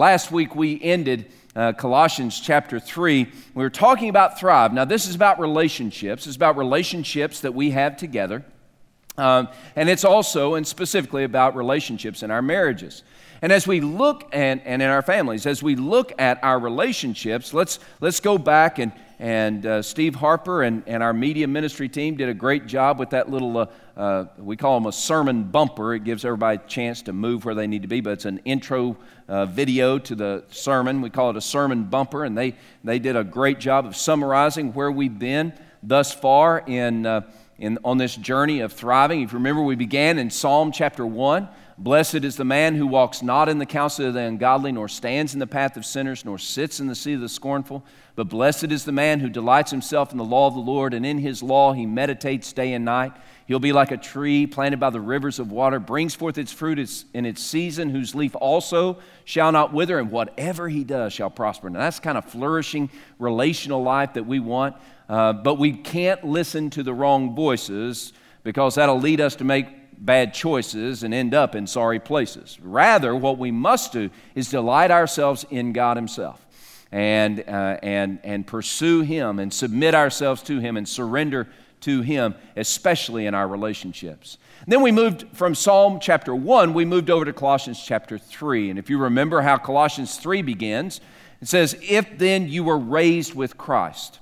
last 0.00 0.32
week 0.32 0.56
we 0.56 0.80
ended 0.82 1.30
uh, 1.54 1.74
Colossians 1.74 2.40
chapter 2.40 2.80
3. 2.80 3.24
We 3.52 3.62
were 3.62 3.68
talking 3.68 4.08
about 4.08 4.40
thrive. 4.40 4.72
Now, 4.72 4.86
this 4.86 5.06
is 5.06 5.14
about 5.14 5.38
relationships, 5.38 6.26
it's 6.26 6.36
about 6.36 6.56
relationships 6.56 7.40
that 7.40 7.52
we 7.52 7.72
have 7.72 7.98
together. 7.98 8.42
Um, 9.18 9.48
and 9.76 9.90
it's 9.90 10.04
also 10.04 10.54
and 10.54 10.66
specifically 10.66 11.24
about 11.24 11.54
relationships 11.54 12.22
in 12.22 12.30
our 12.30 12.40
marriages. 12.40 13.02
And 13.42 13.52
as 13.52 13.66
we 13.66 13.82
look 13.82 14.26
and, 14.32 14.62
and 14.64 14.80
in 14.80 14.88
our 14.88 15.02
families, 15.02 15.44
as 15.44 15.62
we 15.62 15.76
look 15.76 16.14
at 16.18 16.42
our 16.42 16.58
relationships, 16.58 17.52
let's, 17.52 17.78
let's 18.00 18.20
go 18.20 18.38
back 18.38 18.78
and, 18.78 18.92
and 19.20 19.66
uh, 19.66 19.82
Steve 19.82 20.14
Harper 20.14 20.62
and, 20.62 20.82
and 20.86 21.02
our 21.02 21.12
media 21.12 21.46
ministry 21.46 21.90
team 21.90 22.16
did 22.16 22.30
a 22.30 22.34
great 22.34 22.66
job 22.66 22.98
with 22.98 23.10
that 23.10 23.28
little, 23.28 23.58
uh, 23.58 23.66
uh, 23.94 24.24
we 24.38 24.56
call 24.56 24.80
them 24.80 24.86
a 24.86 24.92
sermon 24.92 25.44
bumper. 25.44 25.92
It 25.92 26.04
gives 26.04 26.24
everybody 26.24 26.56
a 26.56 26.66
chance 26.66 27.02
to 27.02 27.12
move 27.12 27.44
where 27.44 27.54
they 27.54 27.66
need 27.66 27.82
to 27.82 27.88
be, 27.88 28.00
but 28.00 28.14
it's 28.14 28.24
an 28.24 28.40
intro 28.46 28.96
uh, 29.28 29.44
video 29.44 29.98
to 29.98 30.14
the 30.14 30.44
sermon. 30.48 31.02
We 31.02 31.10
call 31.10 31.28
it 31.28 31.36
a 31.36 31.42
sermon 31.42 31.84
bumper, 31.84 32.24
and 32.24 32.36
they, 32.36 32.54
they 32.82 32.98
did 32.98 33.14
a 33.14 33.22
great 33.22 33.60
job 33.60 33.84
of 33.84 33.94
summarizing 33.94 34.72
where 34.72 34.90
we've 34.90 35.18
been 35.18 35.52
thus 35.82 36.14
far 36.14 36.64
in, 36.66 37.04
uh, 37.04 37.30
in, 37.58 37.78
on 37.84 37.98
this 37.98 38.16
journey 38.16 38.60
of 38.60 38.72
thriving. 38.72 39.20
If 39.20 39.32
you 39.32 39.38
remember, 39.38 39.60
we 39.60 39.76
began 39.76 40.18
in 40.18 40.30
Psalm 40.30 40.72
chapter 40.72 41.04
1. 41.04 41.46
Blessed 41.76 42.24
is 42.24 42.36
the 42.36 42.44
man 42.44 42.74
who 42.74 42.86
walks 42.86 43.22
not 43.22 43.48
in 43.48 43.56
the 43.56 43.64
counsel 43.64 44.06
of 44.06 44.12
the 44.12 44.20
ungodly, 44.20 44.70
nor 44.70 44.86
stands 44.86 45.32
in 45.32 45.40
the 45.40 45.46
path 45.46 45.78
of 45.78 45.86
sinners, 45.86 46.26
nor 46.26 46.38
sits 46.38 46.78
in 46.78 46.88
the 46.88 46.94
seat 46.94 47.14
of 47.14 47.22
the 47.22 47.28
scornful. 47.28 47.84
But 48.20 48.28
blessed 48.28 48.64
is 48.70 48.84
the 48.84 48.92
man 48.92 49.20
who 49.20 49.30
delights 49.30 49.70
himself 49.70 50.12
in 50.12 50.18
the 50.18 50.24
law 50.26 50.46
of 50.46 50.52
the 50.52 50.60
Lord, 50.60 50.92
and 50.92 51.06
in 51.06 51.16
his 51.16 51.42
law 51.42 51.72
he 51.72 51.86
meditates 51.86 52.52
day 52.52 52.74
and 52.74 52.84
night. 52.84 53.14
He'll 53.46 53.60
be 53.60 53.72
like 53.72 53.92
a 53.92 53.96
tree 53.96 54.46
planted 54.46 54.78
by 54.78 54.90
the 54.90 55.00
rivers 55.00 55.38
of 55.38 55.50
water, 55.50 55.80
brings 55.80 56.14
forth 56.14 56.36
its 56.36 56.52
fruit 56.52 56.78
in 57.14 57.24
its 57.24 57.42
season, 57.42 57.88
whose 57.88 58.14
leaf 58.14 58.36
also 58.38 58.98
shall 59.24 59.52
not 59.52 59.72
wither, 59.72 59.98
and 59.98 60.10
whatever 60.10 60.68
he 60.68 60.84
does 60.84 61.14
shall 61.14 61.30
prosper. 61.30 61.70
Now, 61.70 61.78
that's 61.78 61.98
kind 61.98 62.18
of 62.18 62.26
flourishing 62.26 62.90
relational 63.18 63.82
life 63.82 64.12
that 64.12 64.26
we 64.26 64.38
want, 64.38 64.76
uh, 65.08 65.32
but 65.32 65.54
we 65.54 65.72
can't 65.72 66.22
listen 66.22 66.68
to 66.68 66.82
the 66.82 66.92
wrong 66.92 67.34
voices 67.34 68.12
because 68.44 68.74
that'll 68.74 69.00
lead 69.00 69.22
us 69.22 69.34
to 69.36 69.44
make 69.44 69.66
bad 69.96 70.34
choices 70.34 71.04
and 71.04 71.14
end 71.14 71.32
up 71.32 71.54
in 71.54 71.66
sorry 71.66 72.00
places. 72.00 72.58
Rather, 72.60 73.16
what 73.16 73.38
we 73.38 73.50
must 73.50 73.92
do 73.92 74.10
is 74.34 74.50
delight 74.50 74.90
ourselves 74.90 75.46
in 75.48 75.72
God 75.72 75.96
Himself 75.96 76.46
and, 76.92 77.40
uh, 77.40 77.78
and, 77.82 78.18
and 78.24 78.46
pursue 78.46 79.02
Him 79.02 79.38
and 79.38 79.52
submit 79.52 79.94
ourselves 79.94 80.42
to 80.44 80.58
Him 80.58 80.76
and 80.76 80.88
surrender 80.88 81.48
to 81.82 82.02
Him, 82.02 82.34
especially 82.56 83.26
in 83.26 83.34
our 83.34 83.48
relationships. 83.48 84.38
And 84.64 84.72
then 84.72 84.82
we 84.82 84.92
moved 84.92 85.26
from 85.32 85.54
Psalm 85.54 86.00
chapter 86.00 86.34
1, 86.34 86.74
we 86.74 86.84
moved 86.84 87.10
over 87.10 87.24
to 87.24 87.32
Colossians 87.32 87.82
chapter 87.82 88.18
3. 88.18 88.70
And 88.70 88.78
if 88.78 88.90
you 88.90 88.98
remember 88.98 89.40
how 89.40 89.56
Colossians 89.56 90.16
3 90.16 90.42
begins, 90.42 91.00
it 91.40 91.48
says, 91.48 91.76
If 91.82 92.18
then 92.18 92.48
you 92.48 92.64
were 92.64 92.78
raised 92.78 93.34
with 93.34 93.56
Christ, 93.56 94.18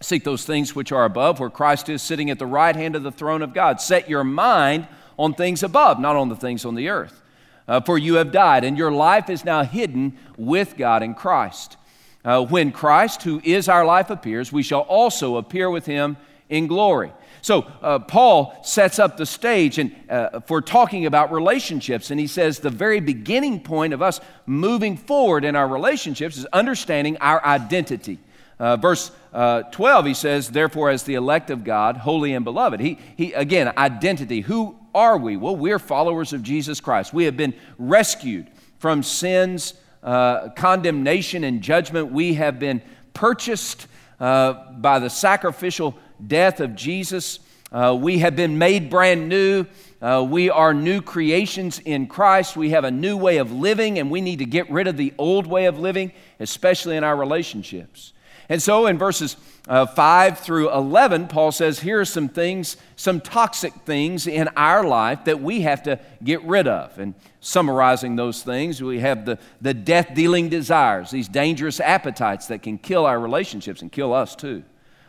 seek 0.00 0.24
those 0.24 0.44
things 0.44 0.74
which 0.74 0.92
are 0.92 1.04
above, 1.04 1.40
where 1.40 1.50
Christ 1.50 1.88
is 1.88 2.02
sitting 2.02 2.28
at 2.30 2.38
the 2.38 2.46
right 2.46 2.76
hand 2.76 2.96
of 2.96 3.02
the 3.02 3.12
throne 3.12 3.42
of 3.42 3.54
God. 3.54 3.80
Set 3.80 4.08
your 4.08 4.24
mind 4.24 4.86
on 5.18 5.34
things 5.34 5.62
above, 5.62 5.98
not 5.98 6.16
on 6.16 6.28
the 6.28 6.36
things 6.36 6.64
on 6.64 6.74
the 6.74 6.88
earth. 6.88 7.22
Uh, 7.68 7.80
for 7.80 7.96
you 7.96 8.14
have 8.14 8.32
died, 8.32 8.64
and 8.64 8.76
your 8.76 8.90
life 8.90 9.30
is 9.30 9.44
now 9.44 9.62
hidden 9.62 10.18
with 10.36 10.76
God 10.76 11.02
in 11.02 11.14
Christ. 11.14 11.76
Uh, 12.24 12.44
when 12.44 12.70
Christ, 12.70 13.22
who 13.22 13.40
is 13.42 13.68
our 13.68 13.84
life, 13.84 14.10
appears, 14.10 14.52
we 14.52 14.62
shall 14.62 14.80
also 14.80 15.36
appear 15.36 15.68
with 15.68 15.86
him 15.86 16.16
in 16.48 16.66
glory. 16.66 17.12
So, 17.40 17.66
uh, 17.82 17.98
Paul 17.98 18.56
sets 18.62 19.00
up 19.00 19.16
the 19.16 19.26
stage 19.26 19.78
and, 19.78 19.92
uh, 20.08 20.40
for 20.40 20.62
talking 20.62 21.06
about 21.06 21.32
relationships, 21.32 22.12
and 22.12 22.20
he 22.20 22.28
says 22.28 22.60
the 22.60 22.70
very 22.70 23.00
beginning 23.00 23.60
point 23.60 23.92
of 23.92 24.00
us 24.00 24.20
moving 24.46 24.96
forward 24.96 25.44
in 25.44 25.56
our 25.56 25.66
relationships 25.66 26.36
is 26.36 26.46
understanding 26.52 27.16
our 27.16 27.44
identity. 27.44 28.20
Uh, 28.60 28.76
verse 28.76 29.10
uh, 29.32 29.62
12, 29.62 30.06
he 30.06 30.14
says, 30.14 30.50
Therefore, 30.50 30.90
as 30.90 31.02
the 31.02 31.14
elect 31.14 31.50
of 31.50 31.64
God, 31.64 31.96
holy 31.96 32.32
and 32.32 32.44
beloved. 32.44 32.78
He, 32.78 32.98
he, 33.16 33.32
again, 33.32 33.72
identity. 33.76 34.42
Who 34.42 34.78
are 34.94 35.18
we? 35.18 35.36
Well, 35.36 35.56
we're 35.56 35.80
followers 35.80 36.32
of 36.32 36.44
Jesus 36.44 36.80
Christ. 36.80 37.12
We 37.12 37.24
have 37.24 37.36
been 37.36 37.54
rescued 37.76 38.48
from 38.78 39.02
sin's 39.02 39.74
uh, 40.02 40.50
condemnation 40.50 41.44
and 41.44 41.62
judgment. 41.62 42.12
We 42.12 42.34
have 42.34 42.58
been 42.58 42.82
purchased 43.14 43.86
uh, 44.20 44.72
by 44.72 44.98
the 44.98 45.10
sacrificial 45.10 45.96
death 46.24 46.60
of 46.60 46.74
Jesus. 46.74 47.38
Uh, 47.70 47.96
we 47.98 48.18
have 48.18 48.36
been 48.36 48.58
made 48.58 48.90
brand 48.90 49.28
new. 49.28 49.66
Uh, 50.00 50.26
we 50.28 50.50
are 50.50 50.74
new 50.74 51.00
creations 51.00 51.78
in 51.78 52.06
Christ. 52.06 52.56
We 52.56 52.70
have 52.70 52.84
a 52.84 52.90
new 52.90 53.16
way 53.16 53.38
of 53.38 53.52
living, 53.52 53.98
and 53.98 54.10
we 54.10 54.20
need 54.20 54.40
to 54.40 54.44
get 54.44 54.70
rid 54.70 54.88
of 54.88 54.96
the 54.96 55.14
old 55.16 55.46
way 55.46 55.66
of 55.66 55.78
living, 55.78 56.12
especially 56.40 56.96
in 56.96 57.04
our 57.04 57.16
relationships. 57.16 58.12
And 58.48 58.62
so 58.62 58.86
in 58.86 58.98
verses 58.98 59.36
uh, 59.68 59.86
5 59.86 60.40
through 60.40 60.72
11, 60.72 61.28
Paul 61.28 61.52
says, 61.52 61.80
here 61.80 62.00
are 62.00 62.04
some 62.04 62.28
things, 62.28 62.76
some 62.96 63.20
toxic 63.20 63.72
things 63.86 64.26
in 64.26 64.48
our 64.56 64.84
life 64.84 65.24
that 65.24 65.40
we 65.40 65.60
have 65.60 65.82
to 65.84 66.00
get 66.22 66.42
rid 66.42 66.66
of. 66.66 66.98
And 66.98 67.14
summarizing 67.40 68.16
those 68.16 68.42
things, 68.42 68.82
we 68.82 69.00
have 69.00 69.24
the, 69.24 69.38
the 69.60 69.74
death 69.74 70.14
dealing 70.14 70.48
desires, 70.48 71.10
these 71.10 71.28
dangerous 71.28 71.80
appetites 71.80 72.48
that 72.48 72.62
can 72.62 72.78
kill 72.78 73.06
our 73.06 73.20
relationships 73.20 73.82
and 73.82 73.92
kill 73.92 74.12
us 74.12 74.34
too. 74.34 74.64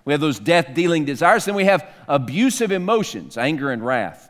We 0.06 0.14
have 0.14 0.22
those 0.22 0.40
death 0.40 0.74
dealing 0.74 1.06
desires. 1.06 1.46
Then 1.46 1.56
we 1.56 1.66
have 1.66 1.90
abusive 2.08 2.72
emotions, 2.72 3.38
anger 3.38 3.72
and 3.72 3.86
wrath. 3.86 4.30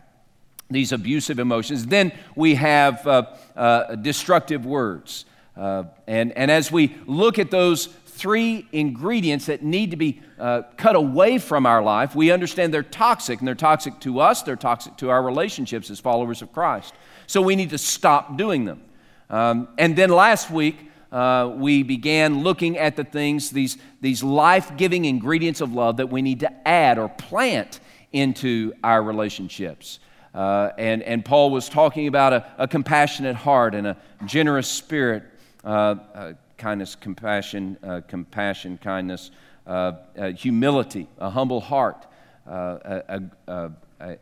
These 0.69 0.91
abusive 0.91 1.39
emotions. 1.39 1.85
Then 1.85 2.11
we 2.35 2.55
have 2.55 3.05
uh, 3.05 3.25
uh, 3.55 3.95
destructive 3.95 4.65
words. 4.65 5.25
Uh, 5.55 5.83
and, 6.07 6.31
and 6.33 6.49
as 6.49 6.71
we 6.71 6.95
look 7.05 7.37
at 7.37 7.51
those 7.51 7.87
three 8.23 8.65
ingredients 8.71 9.47
that 9.47 9.61
need 9.63 9.91
to 9.91 9.97
be 9.97 10.21
uh, 10.39 10.61
cut 10.77 10.95
away 10.95 11.37
from 11.37 11.65
our 11.65 11.83
life. 11.83 12.15
We 12.15 12.31
understand 12.31 12.73
they're 12.73 12.81
toxic, 12.81 13.39
and 13.39 13.47
they're 13.47 13.53
toxic 13.53 13.99
to 13.99 14.21
us, 14.21 14.43
they're 14.43 14.55
toxic 14.55 14.95
to 14.97 15.09
our 15.09 15.21
relationships 15.21 15.91
as 15.91 15.99
followers 15.99 16.41
of 16.41 16.53
Christ. 16.53 16.93
So 17.27 17.41
we 17.41 17.57
need 17.57 17.71
to 17.71 17.77
stop 17.77 18.37
doing 18.37 18.63
them. 18.63 18.81
Um, 19.29 19.67
and 19.77 19.93
then 19.97 20.09
last 20.09 20.49
week, 20.49 20.77
uh, 21.11 21.51
we 21.53 21.83
began 21.83 22.43
looking 22.43 22.77
at 22.77 22.95
the 22.95 23.03
things, 23.03 23.49
these, 23.49 23.77
these 23.99 24.23
life 24.23 24.77
giving 24.77 25.03
ingredients 25.03 25.59
of 25.59 25.73
love 25.73 25.97
that 25.97 26.07
we 26.07 26.21
need 26.21 26.39
to 26.39 26.67
add 26.67 26.97
or 26.97 27.09
plant 27.09 27.81
into 28.13 28.71
our 28.85 29.03
relationships. 29.03 29.99
Uh, 30.33 30.69
and, 30.77 31.03
and 31.03 31.25
Paul 31.25 31.51
was 31.51 31.67
talking 31.67 32.07
about 32.07 32.31
a, 32.31 32.45
a, 32.57 32.67
compassionate 32.69 33.35
heart 33.35 33.75
and 33.75 33.85
a 33.85 33.97
generous 34.25 34.69
spirit, 34.69 35.23
uh, 35.65 35.67
uh 35.67 36.33
kindness, 36.57 36.95
compassion, 36.95 37.77
uh, 37.83 38.01
compassion, 38.07 38.77
kindness, 38.77 39.31
uh, 39.65 39.93
uh, 40.17 40.31
humility, 40.31 41.07
a 41.19 41.29
humble 41.29 41.61
heart, 41.61 42.05
uh, 42.47 43.01
a, 43.07 43.21
a, 43.47 43.71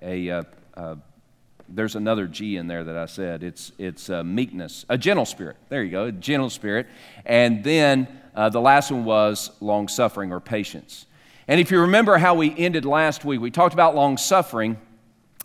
a, 0.01 0.45
a, 0.75 0.97
there's 1.69 1.95
another 1.95 2.27
G 2.27 2.57
in 2.57 2.67
there 2.67 2.83
that 2.83 2.97
I 2.97 3.05
said. 3.05 3.43
It's, 3.43 3.71
it's 3.77 4.09
meekness, 4.09 4.85
a 4.89 4.97
gentle 4.97 5.25
spirit. 5.25 5.57
There 5.69 5.83
you 5.83 5.91
go, 5.91 6.05
a 6.05 6.11
gentle 6.11 6.49
spirit. 6.49 6.87
And 7.25 7.63
then 7.63 8.07
the 8.35 8.59
last 8.59 8.91
one 8.91 9.05
was 9.05 9.51
long 9.61 9.87
suffering 9.87 10.31
or 10.31 10.39
patience. 10.39 11.05
And 11.47 11.59
if 11.59 11.71
you 11.71 11.81
remember 11.81 12.17
how 12.17 12.35
we 12.35 12.55
ended 12.57 12.85
last 12.85 13.25
week, 13.25 13.41
we 13.41 13.51
talked 13.51 13.73
about 13.73 13.95
long 13.95 14.17
suffering, 14.17 14.77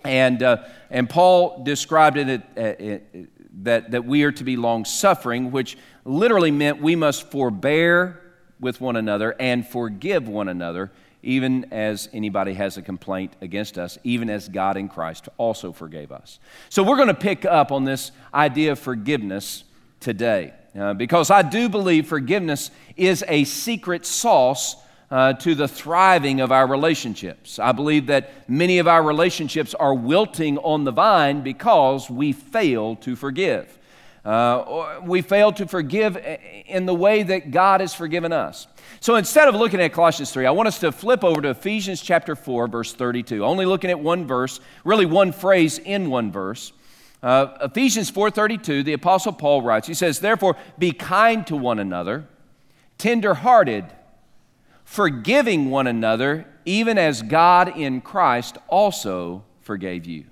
and, 0.05 0.43
uh, 0.43 0.59
and 0.91 1.09
Paul 1.09 1.65
described 1.65 2.17
it, 2.17 2.43
uh, 2.57 2.61
it, 2.61 3.29
that, 3.63 3.91
that 3.93 4.05
we 4.05 4.23
are 4.25 4.33
to 4.33 4.45
be 4.45 4.57
long 4.57 4.85
suffering, 4.85 5.51
which 5.51 5.79
literally 6.05 6.51
meant 6.51 6.81
we 6.81 6.97
must 6.97 7.31
forbear 7.31 8.21
with 8.61 8.81
one 8.81 8.97
another 8.97 9.35
and 9.41 9.67
forgive 9.67 10.29
one 10.29 10.49
another, 10.49 10.91
even 11.23 11.67
as 11.73 12.09
anybody 12.13 12.55
has 12.55 12.77
a 12.77 12.83
complaint 12.83 13.33
against 13.41 13.79
us, 13.79 13.99
even 14.05 14.31
as 14.31 14.49
God 14.49 14.77
in 14.77 14.89
Christ 14.89 15.29
also 15.39 15.73
forgave 15.73 16.13
us. 16.13 16.39
So 16.69 16.83
we're 16.83 16.97
going 16.97 17.09
to 17.09 17.15
pick 17.15 17.45
up 17.45 17.73
on 17.73 17.85
this 17.85 18.13
idea 18.33 18.73
of 18.73 18.79
forgiveness 18.79 19.65
today, 20.01 20.53
uh, 20.79 20.95
because 20.95 21.31
I 21.31 21.43
do 21.43 21.69
believe 21.69 22.07
forgiveness 22.07 22.71
is 22.97 23.25
a 23.27 23.45
secret 23.45 24.07
sauce. 24.07 24.77
Uh, 25.09 25.33
to 25.35 25.55
the 25.55 25.69
thriving 25.69 26.41
of 26.41 26.51
our 26.51 26.67
relationships. 26.67 27.61
I 27.61 27.71
believe 27.71 28.07
that 28.09 28.49
many 28.49 28.81
of 28.81 28.89
our 28.89 29.05
relationships 29.05 29.73
are 29.73 29.95
wilting 29.95 30.59
on 30.59 30.83
the 30.83 30.91
vine 30.91 31.43
because 31.43 32.11
we 32.11 32.33
fail 32.33 32.97
to 32.97 33.15
forgive. 33.15 33.79
Uh, 34.25 34.99
we 35.05 35.23
fail 35.23 35.53
to 35.53 35.69
forgive 35.69 36.19
in 36.67 36.87
the 36.87 36.95
way 36.95 37.23
that 37.23 37.53
God 37.53 37.81
has 37.81 37.95
forgiven 37.95 38.33
us. 38.33 38.67
So 38.99 39.15
instead 39.15 39.47
of 39.47 39.55
looking 39.55 39.81
at 39.81 39.93
Colossians 39.93 40.33
3, 40.33 40.47
I 40.47 40.51
want 40.51 40.67
us 40.67 40.81
to 40.81 40.91
flip 40.91 41.23
over 41.23 41.41
to 41.41 41.51
Ephesians 41.51 42.01
chapter 42.01 42.35
4, 42.35 42.67
verse 42.67 42.93
32. 42.93 43.45
Only 43.45 43.65
looking 43.65 43.91
at 43.91 44.01
one 44.01 44.27
verse, 44.27 44.59
really 44.83 45.07
one 45.07 45.31
phrase 45.31 45.79
in 45.79 46.11
one 46.11 46.33
verse. 46.33 46.73
Uh, 47.23 47.57
Ephesians 47.63 48.11
4:32, 48.11 48.83
the 48.83 48.93
apostle 48.95 49.33
Paul 49.33 49.63
writes, 49.63 49.87
he 49.87 49.95
says, 49.95 50.19
"Therefore 50.19 50.57
be 50.77 50.91
kind 50.91 51.47
to 51.47 51.57
one 51.57 51.79
another, 51.79 52.27
tender-hearted, 52.99 53.85
forgiving 54.87 55.69
one 55.69 55.87
another, 55.87 56.47
even 56.65 56.97
as 56.97 57.21
God 57.21 57.77
in 57.77 58.01
Christ 58.01 58.57
also 58.69 59.45
forgave 59.61 60.07
you." 60.07 60.25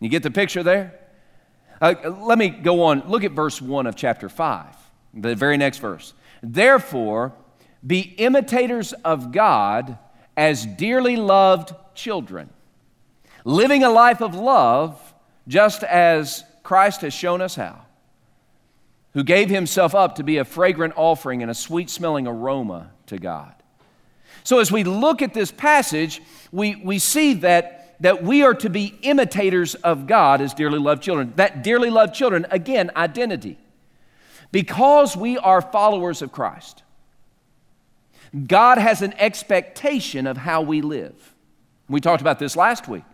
You 0.00 0.10
get 0.10 0.22
the 0.22 0.30
picture 0.30 0.62
there? 0.62 0.98
Uh, 1.80 1.94
let 2.20 2.38
me 2.38 2.48
go 2.48 2.82
on. 2.84 3.08
Look 3.08 3.24
at 3.24 3.32
verse 3.32 3.60
1 3.60 3.86
of 3.86 3.96
chapter 3.96 4.28
5, 4.28 4.66
the 5.14 5.34
very 5.34 5.56
next 5.56 5.78
verse. 5.78 6.12
Therefore, 6.42 7.32
be 7.86 8.00
imitators 8.00 8.92
of 8.92 9.32
God 9.32 9.98
as 10.36 10.66
dearly 10.66 11.16
loved 11.16 11.74
children, 11.94 12.50
living 13.44 13.84
a 13.84 13.90
life 13.90 14.20
of 14.20 14.34
love 14.34 15.00
just 15.48 15.82
as 15.84 16.44
Christ 16.62 17.02
has 17.02 17.14
shown 17.14 17.40
us 17.40 17.54
how, 17.54 17.84
who 19.14 19.22
gave 19.22 19.48
himself 19.48 19.94
up 19.94 20.16
to 20.16 20.22
be 20.22 20.38
a 20.38 20.44
fragrant 20.44 20.94
offering 20.96 21.42
and 21.42 21.50
a 21.50 21.54
sweet 21.54 21.88
smelling 21.88 22.26
aroma 22.26 22.90
to 23.06 23.18
God. 23.18 23.54
So, 24.44 24.60
as 24.60 24.70
we 24.70 24.84
look 24.84 25.22
at 25.22 25.34
this 25.34 25.50
passage, 25.50 26.22
we, 26.52 26.76
we 26.76 26.98
see 26.98 27.34
that, 27.34 27.96
that 28.00 28.22
we 28.22 28.42
are 28.42 28.54
to 28.54 28.70
be 28.70 28.96
imitators 29.02 29.74
of 29.74 30.06
God 30.06 30.40
as 30.40 30.54
dearly 30.54 30.78
loved 30.78 31.02
children. 31.02 31.32
That 31.36 31.64
dearly 31.64 31.90
loved 31.90 32.14
children, 32.14 32.46
again, 32.50 32.90
identity. 32.94 33.58
Because 34.52 35.16
we 35.16 35.36
are 35.38 35.60
followers 35.60 36.22
of 36.22 36.32
Christ, 36.32 36.82
God 38.46 38.78
has 38.78 39.02
an 39.02 39.14
expectation 39.18 40.26
of 40.26 40.36
how 40.36 40.62
we 40.62 40.80
live. 40.80 41.34
We 41.88 42.00
talked 42.00 42.20
about 42.20 42.38
this 42.38 42.56
last 42.56 42.88
week. 42.88 43.04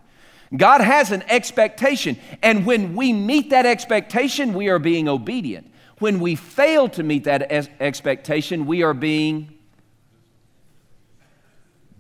God 0.54 0.82
has 0.82 1.12
an 1.12 1.22
expectation, 1.28 2.18
and 2.42 2.66
when 2.66 2.94
we 2.94 3.14
meet 3.14 3.50
that 3.50 3.64
expectation, 3.64 4.52
we 4.52 4.68
are 4.68 4.78
being 4.78 5.08
obedient. 5.08 5.72
When 5.98 6.20
we 6.20 6.34
fail 6.34 6.90
to 6.90 7.02
meet 7.02 7.24
that 7.24 7.50
expectation, 7.80 8.66
we 8.66 8.82
are 8.82 8.92
being 8.92 9.56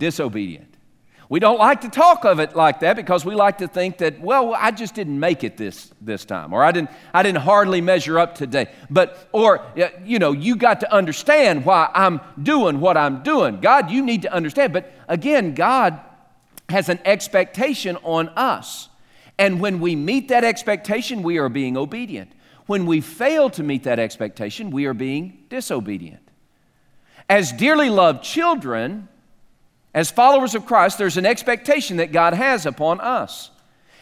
disobedient. 0.02 0.74
We 1.28 1.38
don't 1.38 1.58
like 1.58 1.82
to 1.82 1.88
talk 1.88 2.24
of 2.24 2.40
it 2.40 2.56
like 2.56 2.80
that 2.80 2.96
because 2.96 3.24
we 3.24 3.36
like 3.36 3.58
to 3.58 3.68
think 3.68 3.98
that, 3.98 4.20
well, 4.20 4.52
I 4.52 4.72
just 4.72 4.94
didn't 4.96 5.18
make 5.20 5.44
it 5.44 5.56
this, 5.56 5.92
this 6.00 6.24
time, 6.24 6.52
or 6.52 6.64
I 6.64 6.72
didn't, 6.72 6.90
I 7.14 7.22
didn't 7.22 7.42
hardly 7.42 7.80
measure 7.80 8.18
up 8.18 8.34
today. 8.34 8.66
But, 8.90 9.28
or, 9.30 9.64
you 10.04 10.18
know, 10.18 10.32
you 10.32 10.56
got 10.56 10.80
to 10.80 10.92
understand 10.92 11.64
why 11.64 11.88
I'm 11.94 12.20
doing 12.42 12.80
what 12.80 12.96
I'm 12.96 13.22
doing. 13.22 13.60
God, 13.60 13.92
you 13.92 14.04
need 14.04 14.22
to 14.22 14.32
understand. 14.32 14.72
But 14.72 14.92
again, 15.06 15.54
God 15.54 16.00
has 16.68 16.88
an 16.88 16.98
expectation 17.04 17.96
on 18.02 18.28
us. 18.30 18.88
And 19.38 19.60
when 19.60 19.78
we 19.78 19.94
meet 19.94 20.28
that 20.28 20.42
expectation, 20.42 21.22
we 21.22 21.38
are 21.38 21.48
being 21.48 21.76
obedient. 21.76 22.32
When 22.66 22.86
we 22.86 23.00
fail 23.00 23.50
to 23.50 23.62
meet 23.62 23.84
that 23.84 24.00
expectation, 24.00 24.72
we 24.72 24.86
are 24.86 24.94
being 24.94 25.44
disobedient. 25.48 26.28
As 27.28 27.52
dearly 27.52 27.88
loved 27.88 28.24
children, 28.24 29.08
as 29.94 30.10
followers 30.10 30.54
of 30.54 30.66
Christ, 30.66 30.98
there's 30.98 31.16
an 31.16 31.26
expectation 31.26 31.98
that 31.98 32.12
God 32.12 32.34
has 32.34 32.64
upon 32.66 33.00
us. 33.00 33.50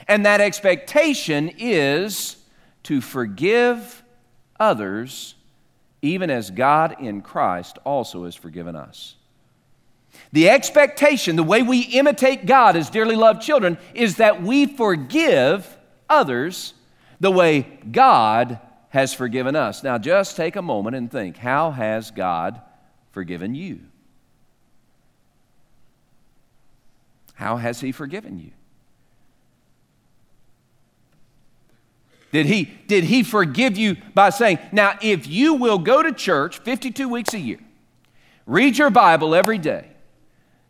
And 0.06 0.24
that 0.26 0.40
expectation 0.40 1.50
is 1.58 2.36
to 2.84 3.00
forgive 3.00 4.02
others, 4.58 5.34
even 6.02 6.30
as 6.30 6.50
God 6.50 6.96
in 7.00 7.20
Christ 7.22 7.78
also 7.84 8.24
has 8.24 8.34
forgiven 8.34 8.76
us. 8.76 9.16
The 10.32 10.48
expectation, 10.48 11.36
the 11.36 11.42
way 11.42 11.62
we 11.62 11.80
imitate 11.80 12.46
God 12.46 12.76
as 12.76 12.90
dearly 12.90 13.16
loved 13.16 13.42
children, 13.42 13.78
is 13.94 14.16
that 14.16 14.42
we 14.42 14.66
forgive 14.66 15.76
others 16.08 16.74
the 17.18 17.30
way 17.30 17.62
God 17.90 18.58
has 18.90 19.14
forgiven 19.14 19.54
us. 19.56 19.82
Now, 19.82 19.98
just 19.98 20.36
take 20.36 20.56
a 20.56 20.62
moment 20.62 20.96
and 20.96 21.10
think 21.10 21.36
how 21.36 21.70
has 21.70 22.10
God 22.10 22.60
forgiven 23.12 23.54
you? 23.54 23.80
How 27.40 27.56
has 27.56 27.80
He 27.80 27.90
forgiven 27.90 28.38
you? 28.38 28.50
Did 32.32 32.46
he, 32.46 32.64
did 32.86 33.02
he 33.04 33.24
forgive 33.24 33.76
you 33.76 33.96
by 34.14 34.30
saying, 34.30 34.60
now, 34.70 34.96
if 35.02 35.26
you 35.26 35.54
will 35.54 35.78
go 35.78 36.00
to 36.00 36.12
church 36.12 36.58
52 36.58 37.08
weeks 37.08 37.34
a 37.34 37.40
year, 37.40 37.58
read 38.46 38.78
your 38.78 38.90
Bible 38.90 39.34
every 39.34 39.58
day, 39.58 39.88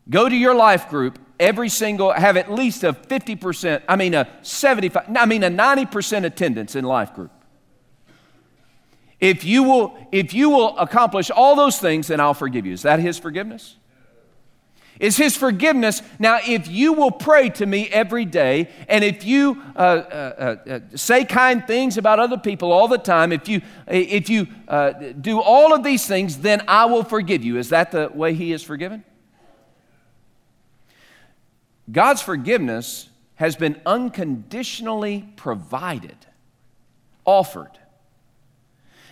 go 0.09 0.27
to 0.27 0.35
your 0.35 0.55
life 0.55 0.89
group 0.89 1.19
every 1.39 1.69
single, 1.69 2.13
have 2.13 2.35
at 2.35 2.51
least 2.51 2.83
a 2.83 2.93
50%, 2.93 3.83
I 3.87 3.95
mean 3.95 4.15
a 4.15 4.27
75, 4.41 5.15
I 5.15 5.25
mean 5.27 5.43
a 5.43 5.51
90% 5.51 6.25
attendance 6.25 6.75
in 6.75 6.83
life 6.83 7.13
group. 7.13 7.31
If 9.19 9.43
you 9.43 9.61
will, 9.61 10.07
if 10.11 10.33
you 10.33 10.49
will 10.49 10.75
accomplish 10.79 11.29
all 11.29 11.55
those 11.55 11.77
things, 11.77 12.07
then 12.07 12.19
I'll 12.19 12.33
forgive 12.33 12.65
you. 12.65 12.73
Is 12.73 12.81
that 12.81 12.99
his 12.99 13.19
forgiveness? 13.19 13.75
Is 15.01 15.17
His 15.17 15.35
forgiveness. 15.35 16.01
Now, 16.19 16.39
if 16.47 16.67
you 16.67 16.93
will 16.93 17.11
pray 17.11 17.49
to 17.49 17.65
me 17.65 17.89
every 17.89 18.23
day, 18.23 18.69
and 18.87 19.03
if 19.03 19.25
you 19.25 19.61
uh, 19.75 19.79
uh, 19.79 20.55
uh, 20.69 20.79
say 20.95 21.25
kind 21.25 21.65
things 21.65 21.97
about 21.97 22.19
other 22.19 22.37
people 22.37 22.71
all 22.71 22.87
the 22.87 22.99
time, 22.99 23.31
if 23.31 23.49
you, 23.49 23.61
if 23.87 24.29
you 24.29 24.47
uh, 24.67 24.91
do 25.19 25.41
all 25.41 25.73
of 25.73 25.83
these 25.83 26.05
things, 26.05 26.37
then 26.37 26.61
I 26.67 26.85
will 26.85 27.03
forgive 27.03 27.43
you. 27.43 27.57
Is 27.57 27.69
that 27.69 27.91
the 27.91 28.11
way 28.13 28.35
He 28.35 28.53
is 28.53 28.61
forgiven? 28.61 29.03
God's 31.91 32.21
forgiveness 32.21 33.09
has 33.35 33.55
been 33.55 33.81
unconditionally 33.87 35.33
provided, 35.35 36.27
offered. 37.25 37.71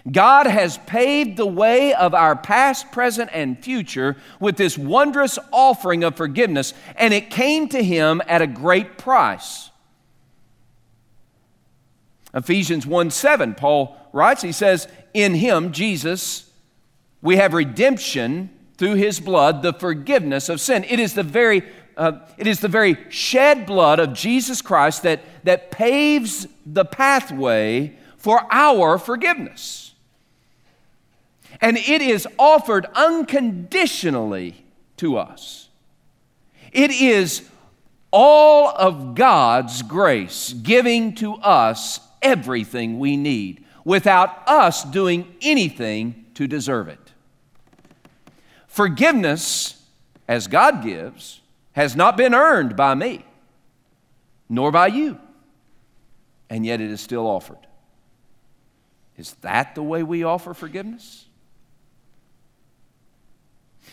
God 0.09 0.47
has 0.47 0.77
paved 0.79 1.37
the 1.37 1.45
way 1.45 1.93
of 1.93 2.13
our 2.13 2.35
past, 2.35 2.91
present, 2.91 3.29
and 3.33 3.61
future 3.61 4.15
with 4.39 4.57
this 4.57 4.77
wondrous 4.77 5.37
offering 5.51 6.03
of 6.03 6.15
forgiveness, 6.15 6.73
and 6.95 7.13
it 7.13 7.29
came 7.29 7.67
to 7.69 7.83
him 7.83 8.21
at 8.27 8.41
a 8.41 8.47
great 8.47 8.97
price. 8.97 9.69
Ephesians 12.33 12.85
1 12.85 13.11
7, 13.11 13.55
Paul 13.55 13.97
writes, 14.13 14.41
he 14.41 14.51
says, 14.51 14.87
In 15.13 15.35
him, 15.35 15.71
Jesus, 15.71 16.49
we 17.21 17.35
have 17.35 17.53
redemption 17.53 18.49
through 18.77 18.95
his 18.95 19.19
blood, 19.19 19.61
the 19.61 19.73
forgiveness 19.73 20.47
of 20.47 20.61
sin. 20.61 20.85
It 20.85 20.99
is 20.99 21.13
the 21.13 21.23
very 21.23 21.63
uh, 21.97 22.25
it 22.37 22.47
is 22.47 22.61
the 22.61 22.69
very 22.69 22.97
shed 23.09 23.65
blood 23.65 23.99
of 23.99 24.13
Jesus 24.13 24.61
Christ 24.61 25.03
that, 25.03 25.19
that 25.43 25.69
paves 25.69 26.47
the 26.65 26.85
pathway 26.85 27.93
for 28.15 28.47
our 28.49 28.97
forgiveness 28.97 29.88
and 31.61 31.77
it 31.77 32.01
is 32.01 32.27
offered 32.37 32.85
unconditionally 32.93 34.65
to 34.97 35.17
us. 35.17 35.69
It 36.71 36.91
is 36.91 37.47
all 38.11 38.69
of 38.69 39.15
God's 39.15 39.81
grace 39.81 40.53
giving 40.53 41.15
to 41.15 41.35
us 41.35 41.99
everything 42.21 42.99
we 42.99 43.17
need 43.17 43.65
without 43.83 44.47
us 44.47 44.83
doing 44.83 45.35
anything 45.41 46.25
to 46.35 46.47
deserve 46.47 46.87
it. 46.87 46.99
Forgiveness, 48.67 49.81
as 50.27 50.47
God 50.47 50.83
gives, 50.83 51.41
has 51.73 51.95
not 51.95 52.17
been 52.17 52.33
earned 52.33 52.75
by 52.75 52.93
me, 52.95 53.25
nor 54.47 54.71
by 54.71 54.87
you, 54.87 55.19
and 56.49 56.65
yet 56.65 56.81
it 56.81 56.89
is 56.89 57.01
still 57.01 57.25
offered. 57.25 57.67
Is 59.17 59.33
that 59.41 59.75
the 59.75 59.83
way 59.83 60.03
we 60.03 60.23
offer 60.23 60.53
forgiveness? 60.53 61.25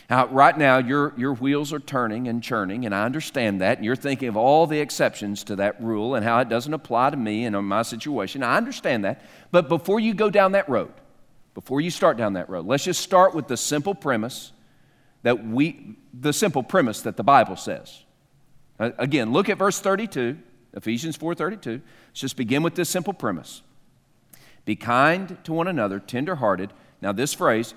Now, 0.09 0.27
right 0.27 0.57
now, 0.57 0.77
your, 0.77 1.13
your 1.17 1.33
wheels 1.33 1.73
are 1.73 1.79
turning 1.79 2.29
and 2.29 2.41
churning, 2.41 2.85
and 2.85 2.95
I 2.95 3.03
understand 3.03 3.59
that. 3.59 3.77
And 3.77 3.85
you're 3.85 3.97
thinking 3.97 4.29
of 4.29 4.37
all 4.37 4.65
the 4.65 4.79
exceptions 4.79 5.43
to 5.45 5.57
that 5.57 5.81
rule 5.83 6.15
and 6.15 6.23
how 6.23 6.39
it 6.39 6.47
doesn't 6.47 6.73
apply 6.73 7.09
to 7.09 7.17
me 7.17 7.43
and 7.43 7.57
my 7.67 7.81
situation. 7.81 8.41
I 8.41 8.55
understand 8.55 9.03
that. 9.03 9.21
But 9.51 9.67
before 9.67 9.99
you 9.99 10.13
go 10.13 10.29
down 10.29 10.53
that 10.53 10.69
road, 10.69 10.93
before 11.53 11.81
you 11.81 11.91
start 11.91 12.15
down 12.15 12.33
that 12.33 12.49
road, 12.49 12.65
let's 12.65 12.85
just 12.85 13.01
start 13.01 13.35
with 13.35 13.47
the 13.47 13.57
simple 13.57 13.93
premise 13.93 14.53
that 15.23 15.45
we, 15.45 15.97
the 16.13 16.31
simple 16.31 16.63
premise 16.63 17.01
that 17.01 17.17
the 17.17 17.23
Bible 17.23 17.57
says. 17.57 18.05
Uh, 18.79 18.91
again, 18.97 19.33
look 19.33 19.49
at 19.49 19.57
verse 19.57 19.79
32, 19.79 20.37
Ephesians 20.73 21.17
4:32. 21.17 21.81
Let's 22.09 22.21
just 22.21 22.37
begin 22.37 22.63
with 22.63 22.75
this 22.75 22.89
simple 22.89 23.13
premise. 23.13 23.61
Be 24.63 24.75
kind 24.75 25.37
to 25.43 25.51
one 25.51 25.67
another, 25.67 25.99
tenderhearted. 25.99 26.71
Now, 27.01 27.11
this 27.11 27.33
phrase, 27.33 27.73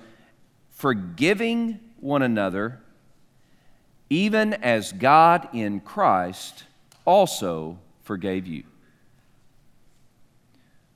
forgiving 0.69 1.79
one 2.01 2.21
another, 2.21 2.79
even 4.09 4.53
as 4.53 4.91
God 4.91 5.47
in 5.53 5.79
Christ 5.79 6.65
also 7.05 7.79
forgave 8.03 8.47
you. 8.47 8.63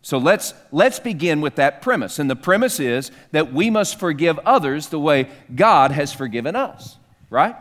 So 0.02 0.20
let's, 0.20 0.54
let's 0.72 1.00
begin 1.00 1.42
with 1.42 1.56
that 1.56 1.82
premise. 1.82 2.20
And 2.20 2.30
the 2.30 2.36
premise 2.36 2.80
is 2.80 3.10
that 3.32 3.52
we 3.54 3.70
must 3.70 4.00
forgive 4.00 4.38
others 4.40 4.90
the 4.90 5.00
way 5.00 5.30
God 5.56 5.92
has 5.92 6.14
forgiven 6.14 6.56
us, 6.56 6.98
right? 7.30 7.56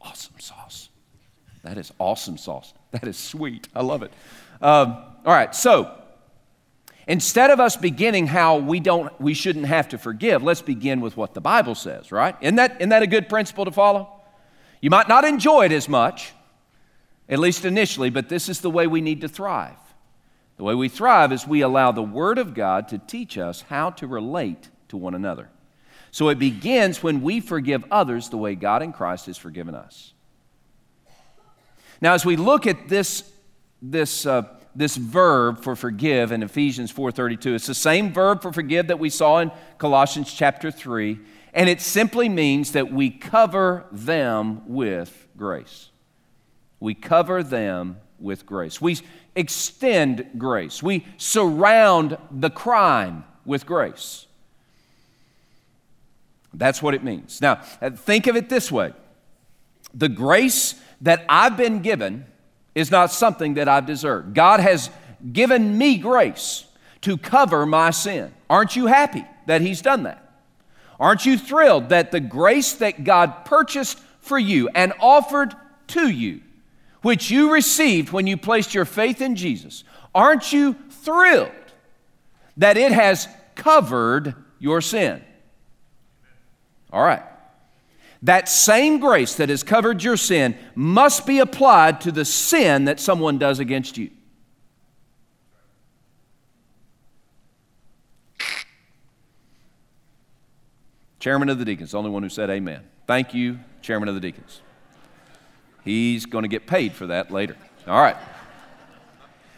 Awesome 0.00 0.40
sauce. 0.40 0.88
That 1.62 1.78
is 1.78 1.92
awesome 1.98 2.38
sauce. 2.38 2.72
That 2.90 3.06
is 3.06 3.18
sweet. 3.18 3.68
I 3.74 3.82
love 3.82 4.02
it. 4.02 4.10
Um, 4.62 4.96
all 5.24 5.34
right, 5.34 5.54
so 5.54 5.94
Instead 7.08 7.50
of 7.50 7.58
us 7.58 7.74
beginning 7.74 8.26
how 8.26 8.58
we 8.58 8.80
don't 8.80 9.18
we 9.18 9.32
shouldn't 9.32 9.64
have 9.64 9.88
to 9.88 9.98
forgive, 9.98 10.42
let's 10.42 10.60
begin 10.60 11.00
with 11.00 11.16
what 11.16 11.32
the 11.32 11.40
Bible 11.40 11.74
says, 11.74 12.12
right? 12.12 12.36
Isn't 12.42 12.56
that, 12.56 12.76
isn't 12.76 12.90
that 12.90 13.02
a 13.02 13.06
good 13.06 13.30
principle 13.30 13.64
to 13.64 13.72
follow? 13.72 14.12
You 14.82 14.90
might 14.90 15.08
not 15.08 15.24
enjoy 15.24 15.64
it 15.64 15.72
as 15.72 15.88
much, 15.88 16.32
at 17.26 17.38
least 17.38 17.64
initially, 17.64 18.10
but 18.10 18.28
this 18.28 18.50
is 18.50 18.60
the 18.60 18.70
way 18.70 18.86
we 18.86 19.00
need 19.00 19.22
to 19.22 19.28
thrive. 19.28 19.78
The 20.58 20.64
way 20.64 20.74
we 20.74 20.90
thrive 20.90 21.32
is 21.32 21.46
we 21.46 21.62
allow 21.62 21.92
the 21.92 22.02
Word 22.02 22.36
of 22.36 22.52
God 22.52 22.88
to 22.88 22.98
teach 22.98 23.38
us 23.38 23.62
how 23.62 23.90
to 23.92 24.06
relate 24.06 24.68
to 24.88 24.98
one 24.98 25.14
another. 25.14 25.48
So 26.10 26.28
it 26.28 26.38
begins 26.38 27.02
when 27.02 27.22
we 27.22 27.40
forgive 27.40 27.84
others 27.90 28.28
the 28.28 28.36
way 28.36 28.54
God 28.54 28.82
in 28.82 28.92
Christ 28.92 29.26
has 29.26 29.38
forgiven 29.38 29.74
us. 29.74 30.12
Now, 32.02 32.12
as 32.12 32.26
we 32.26 32.36
look 32.36 32.66
at 32.66 32.88
this, 32.88 33.24
this, 33.80 34.26
uh, 34.26 34.42
this 34.78 34.96
verb 34.96 35.60
for 35.60 35.74
forgive 35.74 36.30
in 36.30 36.40
Ephesians 36.44 36.92
4:32, 36.92 37.56
it's 37.56 37.66
the 37.66 37.74
same 37.74 38.12
verb 38.12 38.40
for 38.40 38.52
forgive 38.52 38.86
that 38.86 39.00
we 39.00 39.10
saw 39.10 39.40
in 39.40 39.50
Colossians 39.76 40.32
chapter 40.32 40.70
3, 40.70 41.18
and 41.52 41.68
it 41.68 41.80
simply 41.80 42.28
means 42.28 42.70
that 42.72 42.92
we 42.92 43.10
cover 43.10 43.86
them 43.90 44.62
with 44.68 45.26
grace. 45.36 45.90
We 46.78 46.94
cover 46.94 47.42
them 47.42 47.98
with 48.20 48.46
grace. 48.46 48.80
We 48.80 48.98
extend 49.34 50.30
grace. 50.38 50.80
We 50.80 51.04
surround 51.16 52.16
the 52.30 52.50
crime 52.50 53.24
with 53.44 53.66
grace. 53.66 54.28
That's 56.54 56.80
what 56.80 56.94
it 56.94 57.02
means. 57.02 57.40
Now, 57.40 57.56
think 57.56 58.28
of 58.28 58.36
it 58.36 58.48
this 58.48 58.70
way 58.70 58.92
the 59.92 60.08
grace 60.08 60.76
that 61.00 61.24
I've 61.28 61.56
been 61.56 61.80
given 61.80 62.26
is 62.78 62.90
not 62.90 63.10
something 63.10 63.54
that 63.54 63.68
I've 63.68 63.86
deserved. 63.86 64.34
God 64.34 64.60
has 64.60 64.90
given 65.32 65.76
me 65.76 65.98
grace 65.98 66.64
to 67.02 67.16
cover 67.16 67.66
my 67.66 67.90
sin. 67.90 68.32
Aren't 68.48 68.76
you 68.76 68.86
happy 68.86 69.24
that 69.46 69.60
He's 69.60 69.82
done 69.82 70.04
that? 70.04 70.24
Aren't 71.00 71.26
you 71.26 71.36
thrilled 71.36 71.90
that 71.90 72.12
the 72.12 72.20
grace 72.20 72.74
that 72.74 73.04
God 73.04 73.44
purchased 73.44 73.98
for 74.20 74.38
you 74.38 74.68
and 74.74 74.92
offered 75.00 75.54
to 75.88 76.08
you 76.08 76.40
which 77.02 77.30
you 77.30 77.52
received 77.52 78.10
when 78.10 78.26
you 78.26 78.36
placed 78.36 78.74
your 78.74 78.84
faith 78.84 79.20
in 79.20 79.36
Jesus, 79.36 79.84
aren't 80.14 80.52
you 80.52 80.74
thrilled 80.90 81.50
that 82.56 82.76
it 82.76 82.92
has 82.92 83.28
covered 83.54 84.34
your 84.58 84.80
sin? 84.80 85.22
All 86.92 87.02
right. 87.02 87.22
That 88.22 88.48
same 88.48 88.98
grace 88.98 89.34
that 89.36 89.48
has 89.48 89.62
covered 89.62 90.02
your 90.02 90.16
sin 90.16 90.56
must 90.74 91.26
be 91.26 91.38
applied 91.38 92.00
to 92.02 92.12
the 92.12 92.24
sin 92.24 92.86
that 92.86 92.98
someone 92.98 93.38
does 93.38 93.60
against 93.60 93.96
you. 93.96 94.10
Chairman 101.20 101.48
of 101.48 101.58
the 101.58 101.64
Deacons, 101.64 101.92
the 101.92 101.98
only 101.98 102.10
one 102.10 102.22
who 102.22 102.28
said 102.28 102.48
amen. 102.50 102.84
Thank 103.06 103.34
you, 103.34 103.58
Chairman 103.82 104.08
of 104.08 104.14
the 104.14 104.20
Deacons. 104.20 104.60
He's 105.84 106.26
going 106.26 106.42
to 106.42 106.48
get 106.48 106.66
paid 106.66 106.92
for 106.92 107.06
that 107.08 107.30
later. 107.30 107.56
All 107.86 108.00
right. 108.00 108.16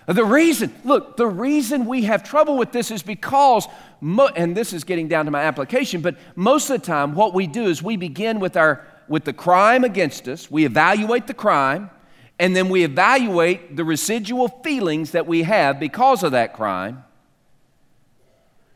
The 0.06 0.24
reason, 0.24 0.74
look, 0.84 1.16
the 1.16 1.26
reason 1.26 1.86
we 1.86 2.02
have 2.02 2.24
trouble 2.24 2.56
with 2.56 2.72
this 2.72 2.90
is 2.90 3.02
because, 3.02 3.68
mo- 4.00 4.30
and 4.36 4.56
this 4.56 4.72
is 4.72 4.84
getting 4.84 5.08
down 5.08 5.24
to 5.24 5.30
my 5.30 5.42
application, 5.42 6.00
but 6.00 6.16
most 6.36 6.70
of 6.70 6.80
the 6.80 6.86
time 6.86 7.14
what 7.14 7.34
we 7.34 7.46
do 7.46 7.64
is 7.64 7.82
we 7.82 7.96
begin 7.96 8.40
with, 8.40 8.56
our, 8.56 8.86
with 9.08 9.24
the 9.24 9.32
crime 9.32 9.84
against 9.84 10.28
us, 10.28 10.50
we 10.50 10.64
evaluate 10.64 11.26
the 11.26 11.34
crime, 11.34 11.90
and 12.38 12.56
then 12.56 12.68
we 12.68 12.84
evaluate 12.84 13.76
the 13.76 13.84
residual 13.84 14.48
feelings 14.48 15.12
that 15.12 15.26
we 15.26 15.42
have 15.42 15.78
because 15.78 16.22
of 16.22 16.32
that 16.32 16.54
crime, 16.54 17.04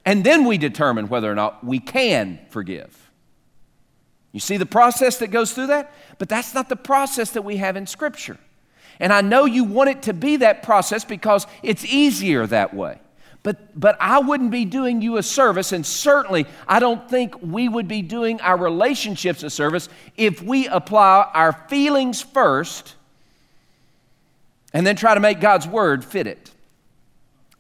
and 0.05 0.23
then 0.23 0.45
we 0.45 0.59
determine 0.59 1.09
whether 1.09 1.31
or 1.31 1.35
not 1.35 1.65
we 1.65 1.79
can 1.79 2.39
forgive. 2.51 3.11
You 4.33 4.41
see 4.41 4.57
the 4.57 4.67
process 4.67 5.19
that 5.19 5.29
goes 5.29 5.53
through 5.53 5.69
that? 5.69 5.95
But 6.19 6.29
that's 6.29 6.55
not 6.55 6.69
the 6.69 6.77
process 6.77 7.31
that 7.31 7.43
we 7.43 7.59
have 7.59 7.77
in 7.77 7.87
Scripture. 7.87 8.37
And 8.99 9.13
I 9.13 9.21
know 9.21 9.45
you 9.45 9.63
want 9.63 9.91
it 9.91 10.03
to 10.03 10.13
be 10.13 10.39
that 10.39 10.65
process 10.65 11.05
because 11.05 11.47
it's 11.63 11.85
easier 11.85 12.45
that 12.49 12.75
way. 12.75 12.99
But, 13.45 13.79
but 13.79 13.97
I 14.01 14.21
wouldn't 14.21 14.51
be 14.51 14.65
doing 14.65 15.03
you 15.03 15.19
a 15.19 15.23
service, 15.23 15.71
and 15.71 15.85
certainly 15.85 16.47
I 16.67 16.81
don't 16.81 17.09
think 17.09 17.41
we 17.43 17.69
would 17.69 17.87
be 17.87 18.01
doing 18.01 18.41
our 18.41 18.57
relationships 18.57 19.43
a 19.43 19.51
service 19.51 19.89
if 20.17 20.43
we 20.43 20.67
apply 20.67 21.31
our 21.33 21.53
feelings 21.69 22.23
first 22.23 22.95
and 24.73 24.87
then 24.87 24.97
try 24.97 25.13
to 25.15 25.21
make 25.21 25.41
God's 25.41 25.69
word 25.69 26.05
fit 26.05 26.27
it. 26.27 26.51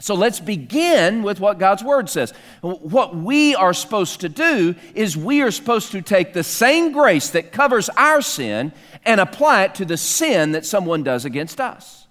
So 0.00 0.14
let's 0.14 0.40
begin 0.40 1.22
with 1.22 1.38
what 1.38 1.58
God's 1.58 1.82
Word 1.82 2.10
says. 2.10 2.32
What 2.60 3.16
we 3.16 3.54
are 3.54 3.72
supposed 3.72 4.20
to 4.20 4.28
do 4.28 4.74
is 4.94 5.16
we 5.16 5.40
are 5.40 5.50
supposed 5.50 5.92
to 5.92 6.02
take 6.02 6.32
the 6.32 6.42
same 6.42 6.92
grace 6.92 7.30
that 7.30 7.52
covers 7.52 7.88
our 7.90 8.20
sin 8.20 8.72
and 9.04 9.20
apply 9.20 9.64
it 9.64 9.76
to 9.76 9.84
the 9.84 9.96
sin 9.96 10.52
that 10.52 10.66
someone 10.66 11.04
does 11.04 11.24
against 11.24 11.60
us. 11.60 12.03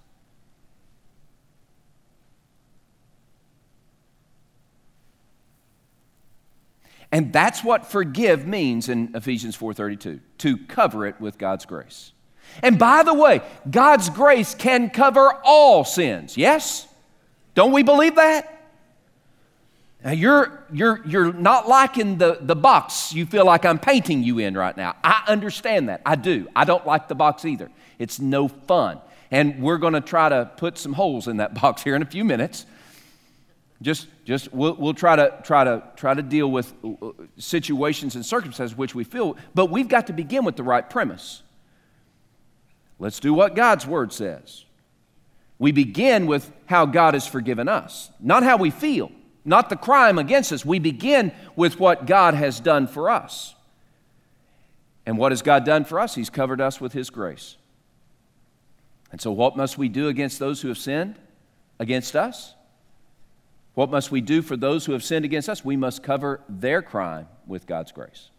And 7.14 7.32
that's 7.32 7.64
what 7.64 7.86
forgive 7.86 8.48
means 8.48 8.90
in 8.90 9.12
Ephesians 9.14 9.56
4:32, 9.56 10.20
to 10.40 10.58
cover 10.58 11.06
it 11.06 11.22
with 11.22 11.38
God's 11.38 11.64
grace. 11.64 12.12
And 12.64 12.80
by 12.80 13.04
the 13.04 13.14
way, 13.14 13.42
God's 13.70 14.10
grace 14.10 14.56
can 14.56 14.90
cover 14.90 15.32
all 15.46 15.86
sins. 15.86 16.38
Yes? 16.38 16.88
Don't 17.54 17.72
we 17.72 17.84
believe 17.84 18.16
that? 18.16 18.50
Now 20.04 20.12
you're, 20.12 20.66
you're, 20.74 21.02
you're 21.06 21.32
not 21.32 21.70
liking 21.70 22.18
the, 22.18 22.40
the 22.42 22.56
box 22.56 23.14
you 23.14 23.28
feel 23.28 23.46
like 23.46 23.64
I'm 23.64 23.80
painting 23.80 24.24
you 24.24 24.40
in 24.40 24.56
right 24.56 24.76
now. 24.76 24.96
I 25.04 25.24
understand 25.28 25.90
that. 25.90 26.02
I 26.08 26.16
do. 26.16 26.48
I 26.56 26.66
don't 26.66 26.86
like 26.86 27.08
the 27.10 27.16
box 27.16 27.46
either. 27.46 27.70
It's 28.00 28.20
no 28.20 28.48
fun. 28.48 29.00
And 29.30 29.62
we're 29.62 29.78
going 29.78 29.94
to 29.94 30.02
try 30.02 30.30
to 30.30 30.52
put 30.58 30.80
some 30.80 30.94
holes 30.94 31.28
in 31.28 31.38
that 31.38 31.54
box 31.62 31.84
here 31.84 31.96
in 31.96 32.02
a 32.02 32.08
few 32.08 32.26
minutes. 32.26 32.66
Just, 33.84 34.08
just 34.24 34.54
we'll, 34.54 34.76
we'll 34.76 34.94
try 34.94 35.18
to 35.18 35.42
try 35.44 35.66
to 35.66 35.84
try 35.98 36.14
to 36.14 36.22
deal 36.22 36.50
with 36.50 36.74
uh, 36.86 37.10
situations 37.38 38.16
and 38.16 38.26
circumstances 38.26 38.78
which 38.78 38.96
we 38.96 39.04
feel, 39.04 39.36
but 39.54 39.70
we've 39.70 39.90
got 39.90 40.08
to 40.08 40.14
begin 40.14 40.46
with 40.46 40.56
the 40.56 40.64
right 40.64 40.90
premise. 40.90 41.44
Let's 42.98 43.20
do 43.20 43.34
what 43.34 43.56
God's 43.56 43.86
word 43.86 44.14
says. 44.14 44.64
We 45.60 45.74
begin 45.74 46.28
with 46.28 46.50
how 46.66 46.86
God 46.86 47.14
has 47.14 47.28
forgiven 47.28 47.68
us, 47.68 48.10
not 48.22 48.44
how 48.44 48.56
we 48.56 48.70
feel, 48.72 49.12
not 49.44 49.70
the 49.70 49.76
crime 49.76 50.18
against 50.18 50.54
us. 50.54 50.66
We 50.66 50.80
begin 50.80 51.34
with 51.58 51.78
what 51.78 52.06
God 52.06 52.36
has 52.36 52.62
done 52.62 52.88
for 52.88 53.10
us. 53.10 53.54
And 55.06 55.18
what 55.18 55.34
has 55.34 55.42
God 55.42 55.66
done 55.66 55.84
for 55.84 56.00
us? 56.00 56.16
He's 56.16 56.30
covered 56.30 56.62
us 56.62 56.80
with 56.80 56.94
His 56.94 57.10
grace. 57.10 57.58
And 59.12 59.20
so, 59.20 59.32
what 59.32 59.58
must 59.58 59.78
we 59.78 59.90
do 59.90 60.08
against 60.08 60.40
those 60.40 60.62
who 60.62 60.70
have 60.70 60.78
sinned 60.78 61.20
against 61.80 62.16
us? 62.16 62.54
What 63.74 63.90
must 63.90 64.12
we 64.12 64.22
do 64.22 64.42
for 64.42 64.56
those 64.56 64.86
who 64.86 64.92
have 64.92 65.04
sinned 65.04 65.26
against 65.26 65.50
us? 65.50 65.66
We 65.66 65.76
must 65.76 66.04
cover 66.04 66.42
their 66.48 66.82
crime 66.82 67.28
with 67.48 67.66
God's 67.66 67.92
grace. 67.92 68.30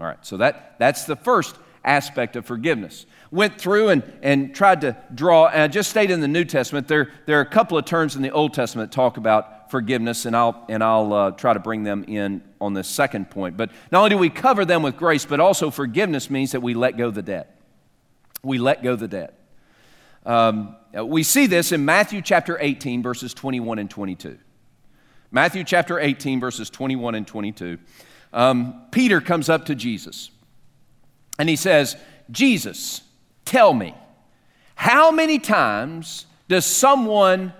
All 0.00 0.06
right, 0.06 0.24
so 0.24 0.36
that, 0.38 0.76
that's 0.78 1.04
the 1.04 1.16
first 1.16 1.56
aspect 1.84 2.36
of 2.36 2.46
forgiveness. 2.46 3.06
Went 3.30 3.60
through 3.60 3.88
and, 3.88 4.02
and 4.22 4.54
tried 4.54 4.80
to 4.82 4.96
draw, 5.14 5.46
and 5.46 5.62
I 5.62 5.68
just 5.68 5.90
stayed 5.90 6.10
in 6.10 6.20
the 6.20 6.28
New 6.28 6.44
Testament. 6.44 6.88
There, 6.88 7.12
there 7.26 7.38
are 7.38 7.42
a 7.42 7.46
couple 7.46 7.78
of 7.78 7.84
terms 7.84 8.16
in 8.16 8.22
the 8.22 8.30
Old 8.30 8.54
Testament 8.54 8.90
that 8.90 8.94
talk 8.94 9.16
about 9.16 9.70
forgiveness, 9.70 10.24
and 10.24 10.36
I'll, 10.36 10.64
and 10.68 10.82
I'll 10.82 11.12
uh, 11.12 11.30
try 11.32 11.52
to 11.52 11.60
bring 11.60 11.84
them 11.84 12.04
in 12.08 12.42
on 12.60 12.74
this 12.74 12.88
second 12.88 13.30
point. 13.30 13.56
But 13.56 13.70
not 13.92 13.98
only 13.98 14.10
do 14.10 14.18
we 14.18 14.30
cover 14.30 14.64
them 14.64 14.82
with 14.82 14.96
grace, 14.96 15.24
but 15.24 15.40
also 15.40 15.70
forgiveness 15.70 16.30
means 16.30 16.52
that 16.52 16.60
we 16.60 16.74
let 16.74 16.96
go 16.96 17.10
the 17.10 17.22
debt. 17.22 17.60
We 18.42 18.58
let 18.58 18.82
go 18.82 18.96
the 18.96 19.08
debt. 19.08 19.37
Um, 20.28 20.76
we 20.92 21.22
see 21.22 21.46
this 21.46 21.72
in 21.72 21.86
Matthew 21.86 22.20
chapter 22.20 22.58
18, 22.60 23.02
verses 23.02 23.32
21 23.32 23.78
and 23.78 23.90
22. 23.90 24.38
Matthew 25.30 25.64
chapter 25.64 25.98
18, 25.98 26.38
verses 26.38 26.68
21 26.68 27.14
and 27.14 27.26
22. 27.26 27.78
Um, 28.34 28.82
Peter 28.90 29.22
comes 29.22 29.48
up 29.48 29.64
to 29.66 29.74
Jesus. 29.74 30.30
And 31.38 31.48
he 31.48 31.56
says, 31.56 31.96
Jesus, 32.30 33.00
tell 33.46 33.72
me, 33.72 33.94
how 34.74 35.10
many 35.10 35.38
times 35.38 36.26
does 36.46 36.66
someone 36.66 37.54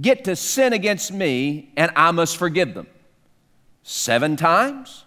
get 0.00 0.24
to 0.24 0.36
sin 0.36 0.72
against 0.72 1.12
me 1.12 1.70
and 1.76 1.90
I 1.96 2.12
must 2.12 2.38
forgive 2.38 2.72
them? 2.72 2.86
Seven 3.82 4.36
times? 4.36 5.04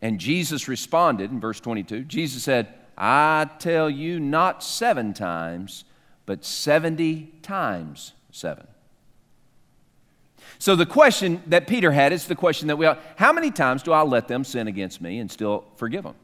And 0.00 0.20
Jesus 0.20 0.68
responded 0.68 1.32
in 1.32 1.40
verse 1.40 1.58
22 1.58 2.04
Jesus 2.04 2.44
said, 2.44 2.72
I 2.96 3.48
tell 3.58 3.90
you, 3.90 4.18
not 4.18 4.62
seven 4.62 5.12
times, 5.12 5.84
but 6.24 6.44
70 6.44 7.32
times 7.42 8.12
seven. 8.30 8.66
So 10.58 10.74
the 10.74 10.86
question 10.86 11.42
that 11.46 11.66
Peter 11.66 11.92
had 11.92 12.12
is 12.12 12.26
the 12.26 12.34
question 12.34 12.68
that 12.68 12.76
we 12.76 12.86
all, 12.86 12.96
how 13.16 13.32
many 13.32 13.50
times 13.50 13.82
do 13.82 13.92
I 13.92 14.02
let 14.02 14.28
them 14.28 14.44
sin 14.44 14.68
against 14.68 15.00
me 15.00 15.18
and 15.18 15.30
still 15.30 15.64
forgive 15.76 16.04
them? 16.04 16.14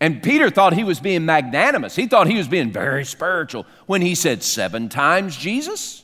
And 0.00 0.20
Peter 0.20 0.50
thought 0.50 0.72
he 0.72 0.82
was 0.82 0.98
being 0.98 1.24
magnanimous. 1.24 1.94
He 1.94 2.08
thought 2.08 2.26
he 2.26 2.36
was 2.36 2.48
being 2.48 2.72
very 2.72 3.04
spiritual 3.04 3.66
when 3.86 4.02
he 4.02 4.16
said, 4.16 4.42
Seven 4.42 4.88
times 4.88 5.36
Jesus? 5.36 6.02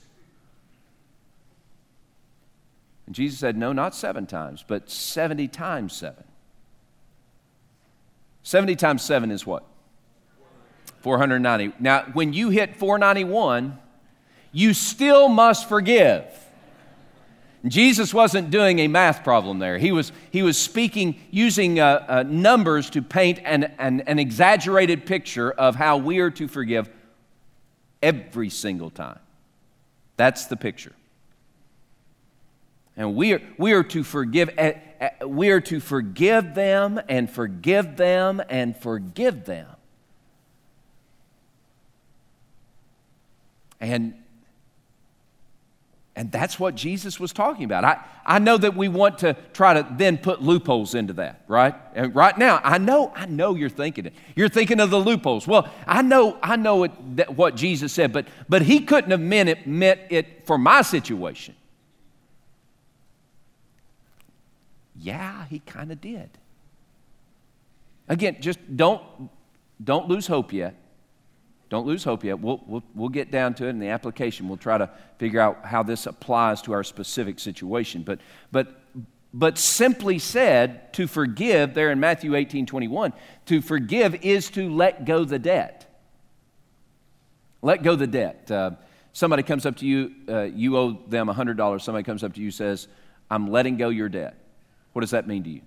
And 3.06 3.14
Jesus 3.16 3.40
said, 3.40 3.56
No, 3.56 3.72
not 3.72 3.96
seven 3.96 4.24
times, 4.24 4.64
but 4.64 4.88
70 4.88 5.48
times 5.48 5.94
seven. 5.94 6.22
70 8.48 8.76
times 8.76 9.02
seven 9.02 9.30
is 9.30 9.44
what? 9.44 9.62
490. 11.00 11.74
Now, 11.78 12.04
when 12.14 12.32
you 12.32 12.48
hit 12.48 12.76
491, 12.76 13.78
you 14.52 14.72
still 14.72 15.28
must 15.28 15.68
forgive. 15.68 16.24
Jesus 17.66 18.14
wasn't 18.14 18.50
doing 18.50 18.78
a 18.78 18.88
math 18.88 19.22
problem 19.22 19.58
there. 19.58 19.76
He 19.76 19.92
was, 19.92 20.12
he 20.30 20.42
was 20.42 20.56
speaking, 20.56 21.20
using 21.30 21.78
uh, 21.78 22.06
uh, 22.08 22.24
numbers 22.26 22.88
to 22.90 23.02
paint 23.02 23.38
an, 23.44 23.64
an, 23.78 24.00
an 24.06 24.18
exaggerated 24.18 25.04
picture 25.04 25.50
of 25.50 25.76
how 25.76 25.98
we 25.98 26.20
are 26.20 26.30
to 26.30 26.48
forgive 26.48 26.88
every 28.02 28.48
single 28.48 28.88
time. 28.88 29.18
That's 30.16 30.46
the 30.46 30.56
picture. 30.56 30.94
And 32.96 33.14
we 33.14 33.34
are, 33.34 33.42
we 33.58 33.72
are 33.72 33.84
to 33.84 34.02
forgive, 34.02 34.48
uh, 34.56 34.72
we 35.24 35.50
are 35.50 35.60
to 35.62 35.80
forgive 35.80 36.54
them 36.54 37.00
and 37.08 37.30
forgive 37.30 37.96
them 37.96 38.42
and 38.48 38.76
forgive 38.76 39.44
them. 39.44 39.68
And 43.80 44.14
and 46.18 46.32
that's 46.32 46.58
what 46.58 46.74
Jesus 46.74 47.20
was 47.20 47.32
talking 47.32 47.64
about. 47.64 47.84
I, 47.84 48.04
I 48.26 48.40
know 48.40 48.58
that 48.58 48.74
we 48.74 48.88
want 48.88 49.18
to 49.18 49.36
try 49.52 49.74
to 49.74 49.86
then 49.88 50.18
put 50.18 50.42
loopholes 50.42 50.96
into 50.96 51.12
that, 51.12 51.44
right? 51.46 51.76
And 51.94 52.12
right 52.12 52.36
now, 52.36 52.60
I 52.64 52.78
know, 52.78 53.12
I 53.14 53.26
know 53.26 53.54
you're 53.54 53.68
thinking 53.68 54.06
it. 54.06 54.14
You're 54.34 54.48
thinking 54.48 54.80
of 54.80 54.90
the 54.90 54.98
loopholes. 54.98 55.46
Well, 55.46 55.72
I 55.86 56.02
know, 56.02 56.36
I 56.42 56.56
know 56.56 56.82
it, 56.82 57.16
that 57.18 57.36
what 57.36 57.54
Jesus 57.54 57.92
said, 57.92 58.12
but, 58.12 58.26
but 58.48 58.62
he 58.62 58.80
couldn't 58.80 59.12
have 59.12 59.20
meant 59.20 59.48
it, 59.48 59.64
meant 59.68 60.00
it 60.10 60.44
for 60.44 60.58
my 60.58 60.82
situation. 60.82 61.54
Yeah, 65.00 65.46
he 65.46 65.60
kind 65.60 65.92
of 65.92 66.00
did. 66.00 66.30
Again, 68.08 68.38
just 68.40 68.58
don't, 68.74 69.02
don't 69.82 70.08
lose 70.08 70.26
hope 70.26 70.52
yet. 70.52 70.74
Don't 71.68 71.86
lose 71.86 72.02
hope 72.02 72.24
yet. 72.24 72.40
We'll, 72.40 72.62
we'll, 72.66 72.82
we'll 72.94 73.08
get 73.10 73.30
down 73.30 73.54
to 73.54 73.66
it 73.66 73.70
in 73.70 73.78
the 73.78 73.88
application. 73.88 74.48
We'll 74.48 74.56
try 74.56 74.78
to 74.78 74.90
figure 75.18 75.40
out 75.40 75.64
how 75.64 75.82
this 75.82 76.06
applies 76.06 76.62
to 76.62 76.72
our 76.72 76.82
specific 76.82 77.38
situation. 77.38 78.02
But, 78.02 78.20
but, 78.50 78.80
but 79.34 79.58
simply 79.58 80.18
said, 80.18 80.92
to 80.94 81.06
forgive, 81.06 81.74
there 81.74 81.92
in 81.92 82.00
Matthew 82.00 82.34
18 82.34 82.64
21, 82.64 83.12
to 83.46 83.60
forgive 83.60 84.14
is 84.24 84.48
to 84.50 84.70
let 84.70 85.04
go 85.04 85.24
the 85.24 85.38
debt. 85.38 85.84
Let 87.60 87.82
go 87.82 87.96
the 87.96 88.06
debt. 88.06 88.50
Uh, 88.50 88.70
somebody 89.12 89.42
comes 89.42 89.66
up 89.66 89.76
to 89.76 89.86
you, 89.86 90.12
uh, 90.28 90.42
you 90.44 90.78
owe 90.78 90.92
them 91.08 91.28
$100. 91.28 91.82
Somebody 91.82 92.04
comes 92.04 92.24
up 92.24 92.32
to 92.34 92.40
you 92.40 92.50
says, 92.50 92.88
I'm 93.30 93.50
letting 93.50 93.76
go 93.76 93.90
your 93.90 94.08
debt. 94.08 94.36
What 94.98 95.02
does 95.02 95.12
that 95.12 95.28
mean 95.28 95.44
to 95.44 95.50
you? 95.50 95.60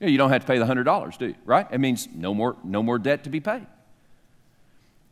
You 0.00 0.16
don't 0.16 0.30
have 0.30 0.40
to 0.40 0.46
pay 0.46 0.58
the 0.58 0.64
$100, 0.64 1.18
do 1.18 1.26
you? 1.26 1.34
Right? 1.44 1.66
It 1.70 1.80
means 1.80 2.08
no 2.14 2.32
more, 2.32 2.56
no 2.64 2.82
more 2.82 2.98
debt 2.98 3.24
to 3.24 3.30
be 3.30 3.40
paid. 3.40 3.66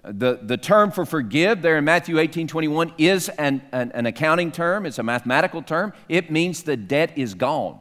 The, 0.03 0.39
the 0.41 0.57
term 0.57 0.91
for 0.91 1.05
forgive 1.05 1.61
there 1.61 1.77
in 1.77 1.85
Matthew 1.85 2.19
18 2.19 2.49
21 2.49 2.95
is 2.97 3.29
an, 3.29 3.61
an, 3.73 3.93
an 3.93 4.07
accounting 4.07 4.53
term, 4.53 4.87
it's 4.87 4.99
a 4.99 5.03
mathematical 5.03 5.61
term. 5.61 5.93
It 6.09 6.31
means 6.31 6.63
the 6.63 6.79
debt 6.79 7.13
is 7.19 7.35
gone. 7.35 7.79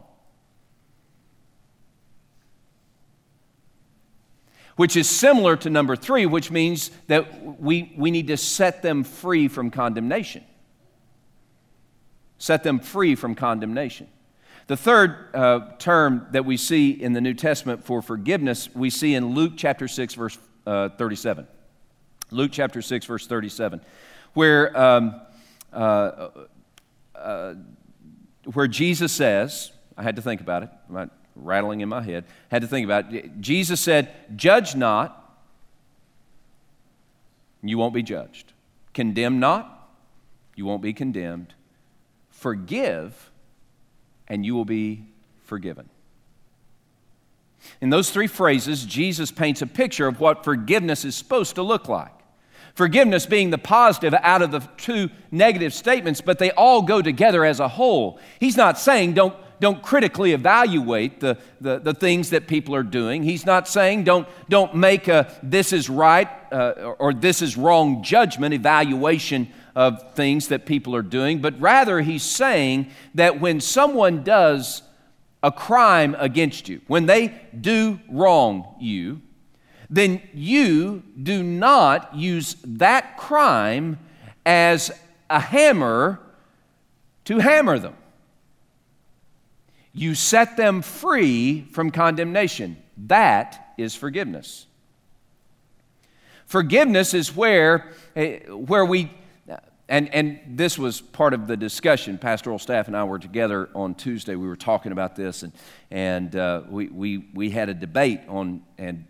Which 4.76 4.98
is 4.98 5.10
similar 5.10 5.56
to 5.56 5.70
number 5.70 5.96
three, 5.96 6.26
which 6.26 6.52
means 6.52 6.92
that 7.08 7.62
we, 7.62 7.94
we 7.98 8.12
need 8.12 8.28
to 8.28 8.36
set 8.36 8.82
them 8.82 9.06
free 9.06 9.48
from 9.48 9.72
condemnation. 9.72 10.44
Set 12.40 12.64
them 12.64 12.80
free 12.80 13.14
from 13.14 13.36
condemnation. 13.36 14.08
The 14.68 14.78
third 14.78 15.34
uh, 15.34 15.72
term 15.78 16.28
that 16.32 16.46
we 16.46 16.56
see 16.56 16.92
in 16.92 17.14
the 17.14 17.22
New 17.22 17.34
Testament 17.34 17.84
for 17.84 18.02
forgiveness, 18.02 18.70
we 18.74 18.90
see 18.90 19.14
in 19.16 19.34
Luke 19.34 19.54
chapter 19.56 19.88
6, 19.88 20.14
verse 20.14 20.38
uh, 20.66 20.90
37. 20.90 21.48
Luke 22.32 22.52
chapter 22.54 22.82
6, 22.82 23.06
verse 23.06 23.26
37, 23.26 23.82
where, 24.34 24.78
um, 24.80 25.20
uh, 25.74 26.30
uh, 27.16 27.56
where 28.54 28.68
Jesus 28.68 29.12
says, 29.12 29.72
I 29.98 30.04
had 30.04 30.16
to 30.18 30.22
think 30.22 30.40
about 30.40 30.64
it, 30.64 30.70
I'm 30.94 31.10
rattling 31.36 31.82
in 31.82 31.90
my 31.90 32.04
head, 32.04 32.26
had 32.50 32.62
to 32.62 32.68
think 32.68 32.86
about 32.86 33.14
it. 33.14 33.42
Jesus 33.42 33.82
said, 33.82 34.14
Judge 34.36 34.76
not, 34.76 35.16
you 37.64 37.78
won't 37.78 37.94
be 37.94 38.04
judged. 38.04 38.54
Condemn 38.94 39.40
not, 39.40 39.90
you 40.56 40.66
won't 40.66 40.82
be 40.82 40.94
condemned. 40.94 41.56
Forgive, 42.40 43.32
and 44.30 44.46
you 44.46 44.56
will 44.56 44.64
be 44.64 45.04
forgiven. 45.44 45.90
In 47.82 47.90
those 47.90 48.12
three 48.12 48.28
phrases, 48.28 48.86
Jesus 48.86 49.30
paints 49.30 49.62
a 49.62 49.68
picture 49.68 50.08
of 50.08 50.22
what 50.22 50.46
forgiveness 50.46 51.04
is 51.04 51.18
supposed 51.18 51.56
to 51.56 51.64
look 51.64 51.90
like. 51.90 52.14
Forgiveness 52.76 53.26
being 53.26 53.50
the 53.50 53.58
positive 53.58 54.14
out 54.14 54.42
of 54.42 54.52
the 54.52 54.62
two 54.78 55.10
negative 55.32 55.74
statements, 55.74 56.22
but 56.22 56.40
they 56.40 56.52
all 56.52 56.82
go 56.82 57.02
together 57.02 57.44
as 57.44 57.60
a 57.60 57.68
whole. 57.68 58.22
He's 58.40 58.56
not 58.56 58.80
saying 58.80 59.16
don't, 59.16 59.36
don't 59.60 59.84
critically 59.84 60.32
evaluate 60.32 61.20
the, 61.20 61.38
the, 61.60 61.80
the 61.80 61.94
things 61.94 62.30
that 62.30 62.48
people 62.48 62.74
are 62.74 62.84
doing. 62.84 63.22
He's 63.22 63.46
not 63.46 63.68
saying 63.68 64.06
don't, 64.06 64.30
don't 64.48 64.76
make 64.76 65.10
a 65.10 65.30
this 65.44 65.74
is 65.74 65.90
right 65.90 66.30
uh, 66.54 66.94
or 67.00 67.14
this 67.14 67.42
is 67.42 67.58
wrong 67.58 68.02
judgment 68.02 68.54
evaluation 68.54 69.52
of 69.76 70.14
things 70.14 70.48
that 70.50 70.66
people 70.66 70.96
are 70.96 71.02
doing, 71.02 71.40
but 71.40 71.60
rather 71.60 72.02
he's 72.02 72.24
saying 72.24 72.90
that 73.16 73.40
when 73.40 73.62
someone 73.62 74.24
does 74.24 74.82
a 75.42 75.52
crime 75.52 76.16
against 76.20 76.68
you, 76.68 76.82
when 76.88 77.06
they 77.06 77.42
do 77.60 78.00
wrong 78.10 78.76
you, 78.80 79.22
then 79.90 80.22
you 80.34 81.04
do 81.22 81.42
not 81.42 82.16
use 82.16 82.56
that 82.64 83.18
crime 83.18 83.98
as 84.46 84.92
a 85.30 85.40
hammer 85.40 86.20
to 87.26 87.40
hammer 87.40 87.80
them. 87.80 87.96
You 89.94 90.16
set 90.16 90.58
them 90.58 90.82
free 90.82 91.68
from 91.72 91.92
condemnation. 91.92 92.78
That 92.98 93.74
is 93.78 93.96
forgiveness. 93.96 94.68
Forgiveness 96.46 97.14
is 97.14 97.36
where, 97.36 97.92
eh, 98.16 98.40
where 98.48 98.86
we 98.86 99.12
and, 99.90 100.14
and 100.14 100.40
this 100.48 100.78
was 100.78 101.02
part 101.02 101.34
of 101.34 101.48
the 101.48 101.58
discussion. 101.58 102.18
Pastoral 102.18 102.60
staff 102.60 102.88
and 102.88 102.96
I 102.96 103.04
were 103.04 103.20
together 103.20 103.70
on 103.74 103.96
Tuesday. 103.96 104.36
We 104.36 104.48
were 104.48 104.56
talking 104.56 104.92
about 104.92 105.16
this, 105.16 105.44
and, 105.44 105.52
and 105.90 106.36
uh, 106.36 106.62
we, 106.70 106.88
we, 106.88 107.18
we 107.34 107.50
had 107.50 107.70
a 107.70 107.74
debate 107.74 108.22
on 108.28 108.62
and 108.78 109.06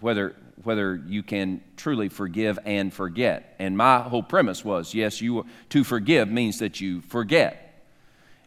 whether, 0.00 0.34
whether 0.62 0.96
you 1.06 1.22
can 1.22 1.60
truly 1.76 2.08
forgive 2.08 2.58
and 2.64 2.92
forget. 2.92 3.54
And 3.58 3.76
my 3.76 4.00
whole 4.00 4.22
premise 4.22 4.64
was 4.64 4.94
yes, 4.94 5.20
you, 5.20 5.46
to 5.70 5.84
forgive 5.84 6.30
means 6.30 6.58
that 6.60 6.80
you 6.80 7.00
forget. 7.02 7.84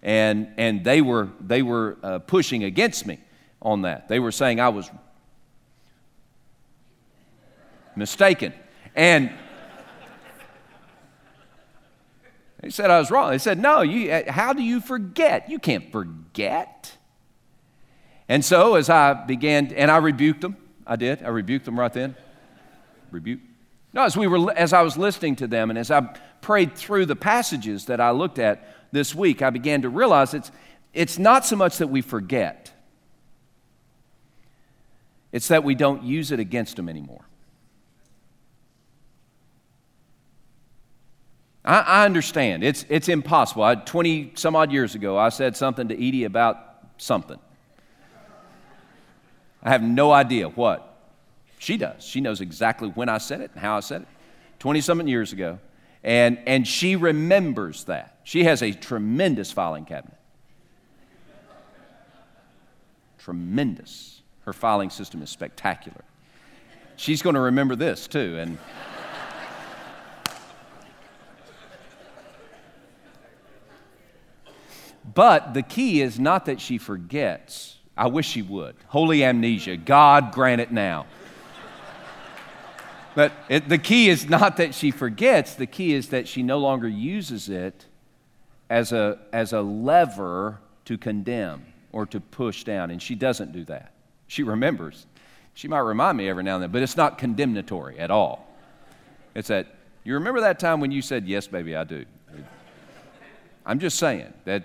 And, 0.02 0.52
and 0.58 0.84
they 0.84 1.02
were, 1.02 1.30
they 1.40 1.62
were 1.62 1.98
uh, 2.02 2.20
pushing 2.20 2.64
against 2.64 3.06
me 3.06 3.20
on 3.62 3.84
that. 3.84 4.08
They 4.08 4.20
were 4.20 4.32
saying 4.32 4.60
I 4.60 4.70
was 4.70 4.90
mistaken. 7.96 8.54
And 8.96 9.32
They 12.62 12.70
said 12.70 12.92
I 12.92 13.00
was 13.00 13.10
wrong. 13.10 13.32
They 13.32 13.38
said, 13.40 13.60
No, 13.60 13.82
you, 13.82 14.12
uh, 14.12 14.32
how 14.32 14.54
do 14.54 14.62
you 14.62 14.80
forget? 14.80 15.50
You 15.50 15.60
can't 15.60 15.92
forget. 15.92 16.96
And 18.30 18.46
so, 18.46 18.76
as 18.76 18.90
I 18.90 19.14
began, 19.14 19.74
and 19.74 19.92
I 19.92 19.98
rebuked 19.98 20.42
them, 20.42 20.56
I 20.86 20.96
did. 20.96 21.24
I 21.24 21.30
rebuked 21.30 21.66
them 21.66 21.80
right 21.80 21.92
then. 21.92 22.16
Rebuke. 23.10 23.42
No, 23.94 24.04
as, 24.04 24.16
we 24.16 24.28
were, 24.28 24.54
as 24.54 24.72
I 24.74 24.84
was 24.84 24.98
listening 24.98 25.36
to 25.38 25.48
them 25.48 25.70
and 25.70 25.78
as 25.78 25.92
I 25.92 26.02
prayed 26.40 26.76
through 26.76 27.08
the 27.08 27.16
passages 27.16 27.86
that 27.86 28.00
I 28.00 28.12
looked 28.12 28.40
at 28.40 28.66
this 28.92 29.14
week, 29.14 29.42
I 29.42 29.50
began 29.50 29.82
to 29.82 29.90
realize 29.90 30.34
it's, 30.34 30.52
it's 30.94 31.20
not 31.20 31.46
so 31.46 31.56
much 31.56 31.78
that 31.78 31.88
we 31.88 32.02
forget, 32.02 32.72
it's 35.32 35.50
that 35.50 35.64
we 35.64 35.76
don't 35.76 36.04
use 36.04 36.32
it 36.32 36.40
against 36.40 36.78
them 36.78 36.88
anymore. 36.88 37.26
I, 41.64 41.80
I 41.80 42.06
understand. 42.06 42.64
It's, 42.64 42.86
it's 42.90 43.10
impossible. 43.10 43.64
I, 43.64 43.76
20 43.76 44.34
some 44.36 44.56
odd 44.56 44.72
years 44.72 44.96
ago, 44.96 45.18
I 45.18 45.30
said 45.30 45.56
something 45.56 45.88
to 45.90 45.96
Edie 45.96 46.24
about 46.24 46.58
something. 46.98 47.40
I 49.64 49.70
have 49.70 49.84
no 49.84 50.12
idea 50.12 50.50
what. 50.50 50.88
She 51.60 51.78
does. 51.78 52.04
She 52.04 52.22
knows 52.22 52.42
exactly 52.42 52.90
when 52.90 53.10
I 53.10 53.20
said 53.20 53.42
it 53.42 53.52
and 53.54 53.62
how 53.62 53.78
I 53.78 53.82
said 53.82 54.02
it. 54.02 54.08
20 54.60 54.82
something 54.82 55.08
years 55.08 55.34
ago. 55.34 55.60
And, 56.04 56.40
and 56.48 56.68
she 56.68 56.96
remembers 56.96 57.84
that. 57.84 58.18
She 58.24 58.46
has 58.46 58.64
a 58.64 58.72
tremendous 58.72 59.52
filing 59.52 59.86
cabinet. 59.86 60.18
Tremendous. 63.20 64.22
Her 64.46 64.54
filing 64.54 64.90
system 64.90 65.22
is 65.22 65.30
spectacular. 65.30 66.04
She's 66.96 67.22
going 67.22 67.36
to 67.36 67.42
remember 67.42 67.76
this 67.76 68.08
too. 68.08 68.38
And. 68.40 68.58
But 75.04 75.54
the 75.54 75.64
key 75.64 76.02
is 76.02 76.20
not 76.20 76.46
that 76.46 76.62
she 76.62 76.78
forgets. 76.78 77.78
I 77.98 78.08
wish 78.08 78.28
she 78.28 78.42
would. 78.42 78.76
Holy 78.88 79.24
amnesia. 79.24 79.78
God 79.78 80.32
grant 80.32 80.62
it 80.62 80.72
now. 80.72 81.06
but 83.16 83.32
it, 83.50 83.68
the 83.68 83.78
key 83.78 84.10
is 84.10 84.30
not 84.30 84.58
that 84.58 84.74
she 84.74 84.92
forgets, 84.92 85.56
the 85.56 85.66
key 85.66 85.94
is 85.94 86.10
that 86.10 86.28
she 86.28 86.44
no 86.44 86.58
longer 86.60 86.88
uses 86.88 87.50
it 87.50 87.86
as 88.70 88.92
a, 88.92 89.20
as 89.34 89.54
a 89.54 89.62
lever 89.62 90.60
to 90.86 90.98
condemn 90.98 91.66
or 91.92 92.06
to 92.06 92.20
push 92.20 92.64
down. 92.64 92.92
And 92.92 93.02
she 93.02 93.16
doesn't 93.16 93.52
do 93.52 93.66
that. 93.66 93.94
She 94.28 94.44
remembers. 94.44 95.06
She 95.54 95.68
might 95.68 95.80
remind 95.80 96.18
me 96.18 96.30
every 96.30 96.44
now 96.44 96.56
and 96.56 96.64
then, 96.64 96.72
but 96.72 96.82
it's 96.82 96.96
not 96.96 97.18
condemnatory 97.18 98.00
at 98.00 98.12
all. 98.12 98.48
It's 99.36 99.50
that, 99.50 99.76
you 100.04 100.14
remember 100.14 100.42
that 100.42 100.60
time 100.60 100.80
when 100.80 100.92
you 100.92 101.02
said, 101.02 101.28
Yes, 101.28 101.48
baby, 101.48 101.76
I 101.76 101.84
do. 101.84 102.06
I'm 103.66 103.80
just 103.80 104.00
saying 104.00 104.34
that 104.46 104.64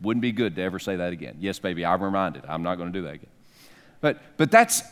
wouldn't 0.00 0.22
be 0.22 0.32
good 0.32 0.56
to 0.56 0.62
ever 0.62 0.78
say 0.78 0.96
that 0.96 1.12
again. 1.12 1.36
Yes, 1.40 1.58
baby, 1.58 1.84
I'm 1.84 2.02
reminded. 2.02 2.44
I'm 2.48 2.62
not 2.62 2.76
going 2.76 2.92
to 2.92 2.98
do 2.98 3.04
that 3.04 3.14
again. 3.14 3.30
But, 4.00 4.20
but 4.36 4.50
that's, 4.50 4.82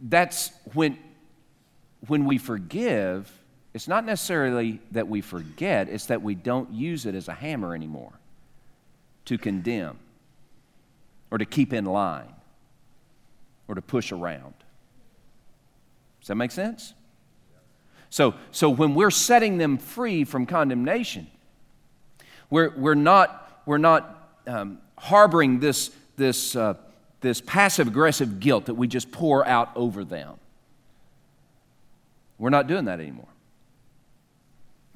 that's 0.00 0.50
when, 0.74 0.98
when 2.06 2.26
we 2.26 2.38
forgive, 2.38 3.30
it's 3.72 3.88
not 3.88 4.04
necessarily 4.04 4.80
that 4.92 5.08
we 5.08 5.20
forget, 5.20 5.88
it's 5.88 6.06
that 6.06 6.22
we 6.22 6.34
don't 6.34 6.72
use 6.72 7.06
it 7.06 7.14
as 7.14 7.28
a 7.28 7.34
hammer 7.34 7.74
anymore 7.74 8.12
to 9.26 9.38
condemn 9.38 9.98
or 11.30 11.38
to 11.38 11.44
keep 11.44 11.72
in 11.72 11.84
line 11.84 12.34
or 13.68 13.74
to 13.74 13.82
push 13.82 14.12
around. 14.12 14.54
Does 16.20 16.28
that 16.28 16.34
make 16.34 16.50
sense? 16.50 16.92
So, 18.10 18.34
so 18.50 18.68
when 18.68 18.94
we're 18.94 19.12
setting 19.12 19.58
them 19.58 19.78
free 19.78 20.24
from 20.24 20.44
condemnation, 20.44 21.28
we're, 22.50 22.70
we're 22.76 22.94
not, 22.94 23.62
we're 23.64 23.78
not 23.78 24.19
um, 24.50 24.78
harboring 24.98 25.60
this, 25.60 25.90
this, 26.16 26.56
uh, 26.56 26.74
this 27.20 27.40
passive 27.40 27.86
aggressive 27.86 28.40
guilt 28.40 28.66
that 28.66 28.74
we 28.74 28.88
just 28.88 29.12
pour 29.12 29.46
out 29.46 29.70
over 29.76 30.04
them. 30.04 30.34
We're 32.38 32.50
not 32.50 32.66
doing 32.66 32.86
that 32.86 33.00
anymore. 33.00 33.28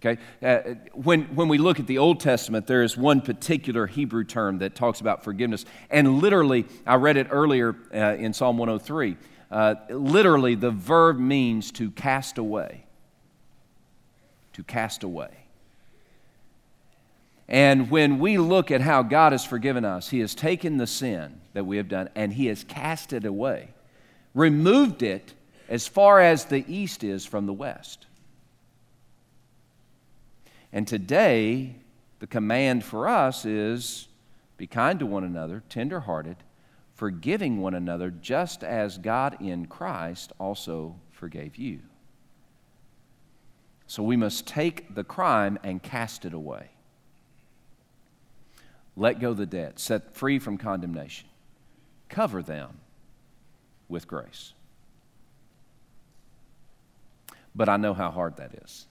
Okay? 0.00 0.20
Uh, 0.42 0.74
when, 0.92 1.22
when 1.34 1.48
we 1.48 1.58
look 1.58 1.78
at 1.78 1.86
the 1.86 1.98
Old 1.98 2.20
Testament, 2.20 2.66
there 2.66 2.82
is 2.82 2.96
one 2.96 3.20
particular 3.20 3.86
Hebrew 3.86 4.24
term 4.24 4.58
that 4.58 4.74
talks 4.74 5.00
about 5.00 5.24
forgiveness. 5.24 5.64
And 5.88 6.18
literally, 6.18 6.66
I 6.86 6.96
read 6.96 7.16
it 7.16 7.28
earlier 7.30 7.76
uh, 7.94 8.16
in 8.16 8.32
Psalm 8.34 8.58
103. 8.58 9.16
Uh, 9.50 9.74
literally, 9.88 10.56
the 10.56 10.70
verb 10.70 11.18
means 11.18 11.70
to 11.72 11.90
cast 11.92 12.38
away. 12.38 12.84
To 14.54 14.62
cast 14.62 15.04
away. 15.04 15.43
And 17.48 17.90
when 17.90 18.18
we 18.18 18.38
look 18.38 18.70
at 18.70 18.80
how 18.80 19.02
God 19.02 19.33
has 19.33 19.44
forgiven 19.44 19.85
us, 19.85 20.09
He 20.09 20.20
has 20.20 20.35
taken 20.35 20.78
the 20.78 20.87
sin 20.87 21.40
that 21.52 21.66
we 21.66 21.76
have 21.76 21.88
done 21.88 22.09
and 22.14 22.33
He 22.33 22.46
has 22.46 22.64
cast 22.64 23.12
it 23.12 23.24
away, 23.24 23.68
removed 24.35 25.02
it 25.02 25.35
as 25.68 25.87
far 25.87 26.20
as 26.20 26.46
the 26.46 26.64
east 26.66 27.04
is 27.04 27.24
from 27.24 27.46
the 27.46 27.52
west. 27.52 28.07
And 30.72 30.88
today, 30.88 31.76
the 32.18 32.26
command 32.26 32.85
for 32.85 33.09
us 33.09 33.44
is 33.44 34.09
be 34.57 34.66
kind 34.66 34.98
to 35.00 35.07
one 35.07 35.24
another, 35.24 35.62
tenderhearted, 35.68 36.37
forgiving 36.94 37.61
one 37.61 37.74
another, 37.74 38.11
just 38.11 38.62
as 38.62 38.98
God 38.98 39.37
in 39.40 39.66
Christ 39.66 40.33
also 40.38 40.96
forgave 41.11 41.57
you. 41.57 41.80
So 43.87 44.02
we 44.02 44.16
must 44.16 44.46
take 44.46 44.94
the 44.94 45.04
crime 45.04 45.59
and 45.62 45.83
cast 45.83 46.24
it 46.24 46.33
away. 46.33 46.70
Let 48.96 49.20
go 49.20 49.35
the 49.35 49.46
debt, 49.46 49.78
set 49.78 50.14
free 50.14 50.38
from 50.38 50.57
condemnation, 50.57 51.28
cover 52.09 52.42
them 52.42 52.78
with 53.88 54.07
grace. 54.07 54.52
But 57.54 57.68
I 57.68 57.76
know 57.76 57.94
how 57.94 58.11
hard 58.11 58.37
that 58.37 58.54
is. 58.64 58.87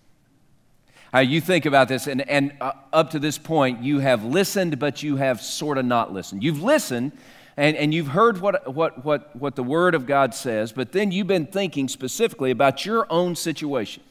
How 1.12 1.20
you 1.20 1.42
think 1.42 1.66
about 1.66 1.90
this, 1.90 2.08
and, 2.08 2.28
and 2.28 2.54
uh, 2.60 2.72
up 2.92 3.12
to 3.12 3.20
this 3.20 3.38
point, 3.38 3.84
you 3.84 4.00
have 4.00 4.26
listened, 4.26 4.80
but 4.80 5.04
you 5.04 5.18
have 5.18 5.42
sort 5.42 5.78
of 5.78 5.86
not 5.86 6.12
listened. 6.12 6.44
You've 6.44 6.64
listened, 6.64 7.12
and, 7.56 7.78
and 7.78 7.94
you've 7.94 8.08
heard 8.08 8.42
what, 8.42 8.74
what, 8.74 9.06
what, 9.06 9.36
what 9.36 9.56
the 9.56 9.64
Word 9.64 9.94
of 9.94 10.08
God 10.08 10.34
says, 10.34 10.72
but 10.72 10.92
then 10.92 11.12
you've 11.12 11.28
been 11.28 11.46
thinking 11.46 11.88
specifically 11.88 12.50
about 12.50 12.86
your 12.86 13.06
own 13.12 13.36
situation. 13.36 14.02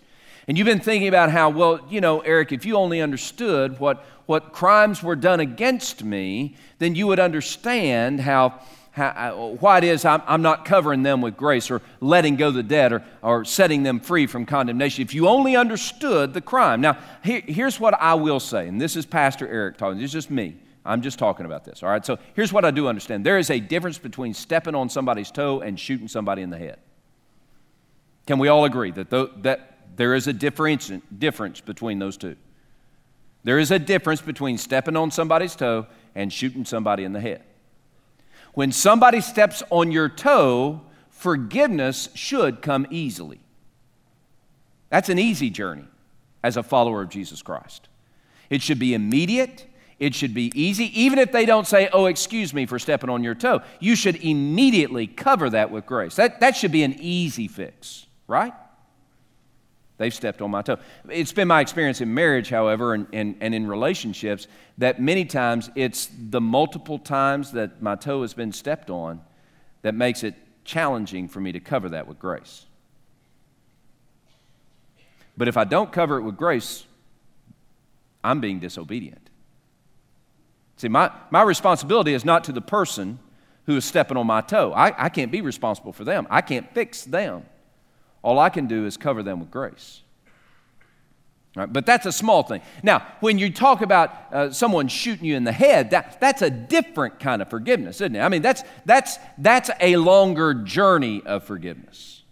And 0.48 0.58
you've 0.58 0.66
been 0.66 0.80
thinking 0.80 1.08
about 1.08 1.30
how, 1.30 1.50
well, 1.50 1.80
you 1.88 2.00
know, 2.00 2.20
Eric, 2.20 2.52
if 2.52 2.64
you 2.64 2.76
only 2.76 3.00
understood 3.00 3.78
what, 3.78 4.04
what 4.26 4.52
crimes 4.52 5.02
were 5.02 5.16
done 5.16 5.40
against 5.40 6.02
me, 6.02 6.56
then 6.78 6.94
you 6.94 7.06
would 7.06 7.20
understand 7.20 8.20
how 8.20 8.60
how, 8.92 9.06
uh, 9.06 9.56
why 9.56 9.78
it 9.78 9.84
is 9.84 10.04
I'm, 10.04 10.22
I'm, 10.26 10.42
not 10.42 10.64
covering 10.64 11.02
them 11.02 11.22
with 11.22 11.36
grace 11.36 11.70
or 11.70 11.80
letting 12.00 12.36
go 12.36 12.50
the 12.50 12.62
debt 12.62 12.92
or, 12.92 13.02
or 13.22 13.44
setting 13.44 13.82
them 13.82 14.00
free 14.00 14.26
from 14.26 14.44
condemnation. 14.44 15.02
If 15.02 15.14
you 15.14 15.28
only 15.28 15.56
understood 15.56 16.34
the 16.34 16.42
crime. 16.42 16.82
Now, 16.82 16.98
here, 17.24 17.40
here's 17.40 17.80
what 17.80 17.94
I 17.94 18.14
will 18.14 18.38
say, 18.38 18.68
and 18.68 18.80
this 18.80 18.94
is 18.94 19.06
Pastor 19.06 19.48
Eric 19.48 19.78
talking, 19.78 19.98
this 19.98 20.06
is 20.06 20.12
just 20.12 20.30
me. 20.30 20.56
I'm 20.84 21.00
just 21.00 21.18
talking 21.18 21.46
about 21.46 21.64
this, 21.64 21.82
all 21.82 21.88
right? 21.88 22.04
So 22.04 22.18
here's 22.34 22.52
what 22.52 22.64
I 22.64 22.70
do 22.70 22.88
understand 22.88 23.24
there 23.24 23.38
is 23.38 23.50
a 23.50 23.60
difference 23.60 23.98
between 23.98 24.34
stepping 24.34 24.74
on 24.74 24.90
somebody's 24.90 25.30
toe 25.30 25.60
and 25.60 25.78
shooting 25.80 26.08
somebody 26.08 26.42
in 26.42 26.50
the 26.50 26.58
head. 26.58 26.78
Can 28.26 28.38
we 28.38 28.48
all 28.48 28.64
agree 28.64 28.90
that, 28.90 29.10
th- 29.10 29.30
that 29.38 29.71
there 29.96 30.14
is 30.14 30.26
a 30.26 30.32
difference, 30.32 30.90
difference 31.16 31.60
between 31.60 31.98
those 31.98 32.16
two? 32.16 32.36
There 33.44 33.58
is 33.58 33.70
a 33.70 33.78
difference 33.78 34.20
between 34.20 34.58
stepping 34.58 34.96
on 34.96 35.10
somebody's 35.10 35.56
toe 35.56 35.86
and 36.14 36.32
shooting 36.32 36.64
somebody 36.64 37.04
in 37.04 37.12
the 37.12 37.20
head. 37.20 37.42
When 38.54 38.70
somebody 38.70 39.20
steps 39.20 39.62
on 39.70 39.90
your 39.90 40.08
toe, 40.08 40.82
forgiveness 41.10 42.08
should 42.14 42.62
come 42.62 42.86
easily. 42.90 43.40
That's 44.90 45.08
an 45.08 45.18
easy 45.18 45.50
journey 45.50 45.86
as 46.42 46.56
a 46.56 46.62
follower 46.62 47.02
of 47.02 47.08
Jesus 47.08 47.42
Christ. 47.42 47.88
It 48.50 48.60
should 48.60 48.78
be 48.78 48.92
immediate. 48.92 49.66
It 49.98 50.14
should 50.14 50.34
be 50.34 50.52
easy. 50.54 51.00
Even 51.00 51.18
if 51.18 51.32
they 51.32 51.46
don't 51.46 51.66
say, 51.66 51.88
Oh, 51.92 52.06
excuse 52.06 52.52
me 52.52 52.66
for 52.66 52.78
stepping 52.78 53.08
on 53.08 53.24
your 53.24 53.34
toe, 53.34 53.62
you 53.80 53.96
should 53.96 54.16
immediately 54.16 55.06
cover 55.06 55.48
that 55.50 55.70
with 55.70 55.86
grace. 55.86 56.16
That, 56.16 56.40
that 56.40 56.56
should 56.56 56.72
be 56.72 56.82
an 56.82 56.96
easy 56.98 57.48
fix, 57.48 58.06
right? 58.26 58.52
They've 59.98 60.12
stepped 60.12 60.42
on 60.42 60.50
my 60.50 60.62
toe. 60.62 60.78
It's 61.08 61.32
been 61.32 61.48
my 61.48 61.60
experience 61.60 62.00
in 62.00 62.12
marriage, 62.12 62.50
however, 62.50 62.94
and, 62.94 63.06
and, 63.12 63.36
and 63.40 63.54
in 63.54 63.66
relationships, 63.66 64.48
that 64.78 65.00
many 65.00 65.24
times 65.24 65.70
it's 65.74 66.08
the 66.18 66.40
multiple 66.40 66.98
times 66.98 67.52
that 67.52 67.82
my 67.82 67.94
toe 67.94 68.22
has 68.22 68.34
been 68.34 68.52
stepped 68.52 68.90
on 68.90 69.20
that 69.82 69.94
makes 69.94 70.24
it 70.24 70.34
challenging 70.64 71.28
for 71.28 71.40
me 71.40 71.52
to 71.52 71.60
cover 71.60 71.90
that 71.90 72.06
with 72.06 72.18
grace. 72.18 72.66
But 75.36 75.48
if 75.48 75.56
I 75.56 75.64
don't 75.64 75.92
cover 75.92 76.18
it 76.18 76.22
with 76.22 76.36
grace, 76.36 76.84
I'm 78.24 78.40
being 78.40 78.60
disobedient. 78.60 79.30
See, 80.76 80.88
my, 80.88 81.10
my 81.30 81.42
responsibility 81.42 82.12
is 82.12 82.24
not 82.24 82.44
to 82.44 82.52
the 82.52 82.60
person 82.60 83.18
who 83.66 83.76
is 83.76 83.84
stepping 83.84 84.16
on 84.16 84.26
my 84.26 84.40
toe. 84.40 84.72
I, 84.72 85.04
I 85.04 85.08
can't 85.08 85.30
be 85.30 85.40
responsible 85.40 85.92
for 85.92 86.04
them, 86.04 86.26
I 86.30 86.40
can't 86.40 86.72
fix 86.74 87.04
them. 87.04 87.44
All 88.22 88.38
I 88.38 88.50
can 88.50 88.66
do 88.66 88.86
is 88.86 88.96
cover 88.96 89.22
them 89.22 89.40
with 89.40 89.50
grace. 89.50 90.00
Right, 91.54 91.70
but 91.70 91.84
that's 91.84 92.06
a 92.06 92.12
small 92.12 92.44
thing. 92.44 92.62
Now, 92.82 93.06
when 93.20 93.38
you 93.38 93.52
talk 93.52 93.82
about 93.82 94.32
uh, 94.32 94.50
someone 94.52 94.88
shooting 94.88 95.26
you 95.26 95.36
in 95.36 95.44
the 95.44 95.52
head, 95.52 95.90
that, 95.90 96.18
that's 96.18 96.40
a 96.40 96.48
different 96.48 97.20
kind 97.20 97.42
of 97.42 97.50
forgiveness, 97.50 97.96
isn't 97.96 98.16
it? 98.16 98.20
I 98.20 98.30
mean, 98.30 98.40
that's, 98.40 98.62
that's, 98.86 99.18
that's 99.36 99.68
a 99.78 99.96
longer 99.96 100.54
journey 100.54 101.22
of 101.26 101.44
forgiveness. 101.44 102.22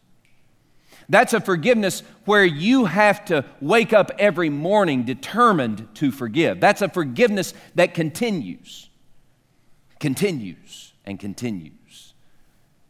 That's 1.11 1.35
a 1.35 1.41
forgiveness 1.41 2.03
where 2.25 2.45
you 2.45 2.87
have 2.87 3.25
to 3.27 3.45
wake 3.61 3.93
up 3.93 4.11
every 4.19 4.49
morning 4.49 5.03
determined 5.03 5.89
to 5.97 6.13
forgive. 6.13 6.61
That's 6.61 6.81
a 6.81 6.89
forgiveness 6.89 7.53
that 7.75 7.93
continues, 7.93 8.89
continues, 9.99 10.95
and 11.05 11.21
continues 11.21 11.80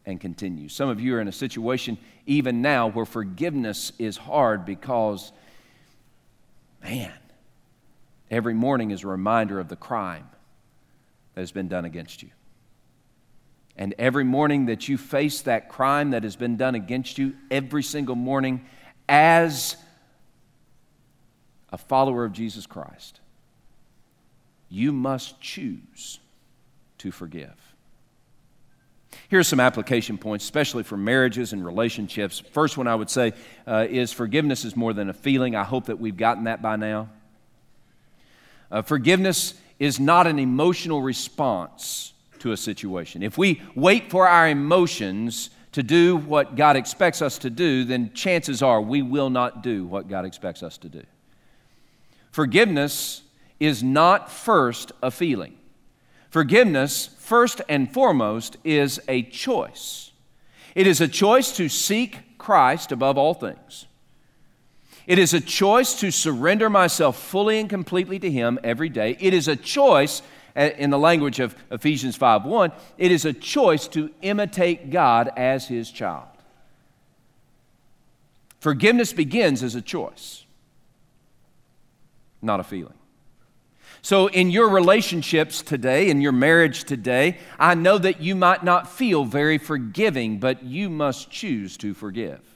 and 0.06 0.20
continue. 0.20 0.68
Some 0.68 0.88
of 0.88 1.00
you 1.00 1.14
are 1.16 1.20
in 1.20 1.28
a 1.28 1.32
situation 1.32 1.98
even 2.26 2.62
now 2.62 2.88
where 2.88 3.04
forgiveness 3.04 3.92
is 3.98 4.16
hard 4.16 4.64
because, 4.64 5.32
man, 6.82 7.12
every 8.30 8.54
morning 8.54 8.90
is 8.90 9.04
a 9.04 9.08
reminder 9.08 9.60
of 9.60 9.68
the 9.68 9.76
crime 9.76 10.28
that 11.34 11.40
has 11.40 11.52
been 11.52 11.68
done 11.68 11.84
against 11.84 12.22
you. 12.22 12.30
And 13.76 13.94
every 13.98 14.24
morning 14.24 14.66
that 14.66 14.88
you 14.88 14.98
face 14.98 15.42
that 15.42 15.68
crime 15.68 16.10
that 16.10 16.24
has 16.24 16.36
been 16.36 16.56
done 16.56 16.74
against 16.74 17.18
you, 17.18 17.34
every 17.50 17.82
single 17.82 18.16
morning, 18.16 18.66
as 19.08 19.76
a 21.72 21.78
follower 21.78 22.24
of 22.24 22.32
Jesus 22.32 22.66
Christ, 22.66 23.20
you 24.68 24.92
must 24.92 25.40
choose 25.40 26.18
to 26.98 27.10
forgive. 27.10 27.69
Here's 29.30 29.46
some 29.46 29.60
application 29.60 30.18
points, 30.18 30.44
especially 30.44 30.82
for 30.82 30.96
marriages 30.96 31.52
and 31.52 31.64
relationships. 31.64 32.40
First 32.50 32.76
one 32.76 32.88
I 32.88 32.96
would 32.96 33.08
say 33.08 33.32
uh, 33.64 33.86
is 33.88 34.12
forgiveness 34.12 34.64
is 34.64 34.74
more 34.74 34.92
than 34.92 35.08
a 35.08 35.12
feeling. 35.12 35.54
I 35.54 35.62
hope 35.62 35.86
that 35.86 36.00
we've 36.00 36.16
gotten 36.16 36.44
that 36.44 36.60
by 36.60 36.74
now. 36.74 37.08
Uh, 38.72 38.82
forgiveness 38.82 39.54
is 39.78 40.00
not 40.00 40.26
an 40.26 40.40
emotional 40.40 41.00
response 41.00 42.12
to 42.40 42.50
a 42.50 42.56
situation. 42.56 43.22
If 43.22 43.38
we 43.38 43.62
wait 43.76 44.10
for 44.10 44.26
our 44.26 44.48
emotions 44.48 45.50
to 45.72 45.84
do 45.84 46.16
what 46.16 46.56
God 46.56 46.74
expects 46.74 47.22
us 47.22 47.38
to 47.38 47.50
do, 47.50 47.84
then 47.84 48.12
chances 48.12 48.62
are 48.62 48.82
we 48.82 49.00
will 49.00 49.30
not 49.30 49.62
do 49.62 49.86
what 49.86 50.08
God 50.08 50.24
expects 50.24 50.64
us 50.64 50.76
to 50.78 50.88
do. 50.88 51.04
Forgiveness 52.32 53.22
is 53.60 53.80
not 53.80 54.28
first 54.28 54.90
a 55.04 55.12
feeling. 55.12 55.56
Forgiveness, 56.30 57.10
first 57.18 57.60
and 57.68 57.92
foremost, 57.92 58.56
is 58.64 59.00
a 59.08 59.22
choice. 59.24 60.12
It 60.74 60.86
is 60.86 61.00
a 61.00 61.08
choice 61.08 61.52
to 61.56 61.68
seek 61.68 62.38
Christ 62.38 62.92
above 62.92 63.18
all 63.18 63.34
things. 63.34 63.86
It 65.06 65.18
is 65.18 65.34
a 65.34 65.40
choice 65.40 65.98
to 66.00 66.12
surrender 66.12 66.70
myself 66.70 67.20
fully 67.20 67.58
and 67.58 67.68
completely 67.68 68.20
to 68.20 68.30
Him 68.30 68.60
every 68.62 68.88
day. 68.88 69.16
It 69.18 69.34
is 69.34 69.48
a 69.48 69.56
choice, 69.56 70.22
in 70.54 70.90
the 70.90 70.98
language 70.98 71.40
of 71.40 71.56
Ephesians 71.70 72.16
5 72.16 72.44
1, 72.44 72.72
it 72.98 73.10
is 73.10 73.24
a 73.24 73.32
choice 73.32 73.88
to 73.88 74.10
imitate 74.22 74.90
God 74.90 75.30
as 75.36 75.66
His 75.66 75.90
child. 75.90 76.28
Forgiveness 78.60 79.12
begins 79.12 79.62
as 79.62 79.74
a 79.74 79.82
choice, 79.82 80.44
not 82.42 82.60
a 82.60 82.64
feeling. 82.64 82.99
So, 84.02 84.28
in 84.28 84.50
your 84.50 84.68
relationships 84.70 85.60
today, 85.60 86.08
in 86.08 86.20
your 86.20 86.32
marriage 86.32 86.84
today, 86.84 87.38
I 87.58 87.74
know 87.74 87.98
that 87.98 88.20
you 88.20 88.34
might 88.34 88.64
not 88.64 88.90
feel 88.90 89.24
very 89.24 89.58
forgiving, 89.58 90.38
but 90.38 90.62
you 90.62 90.88
must 90.88 91.30
choose 91.30 91.76
to 91.78 91.92
forgive. 91.92 92.49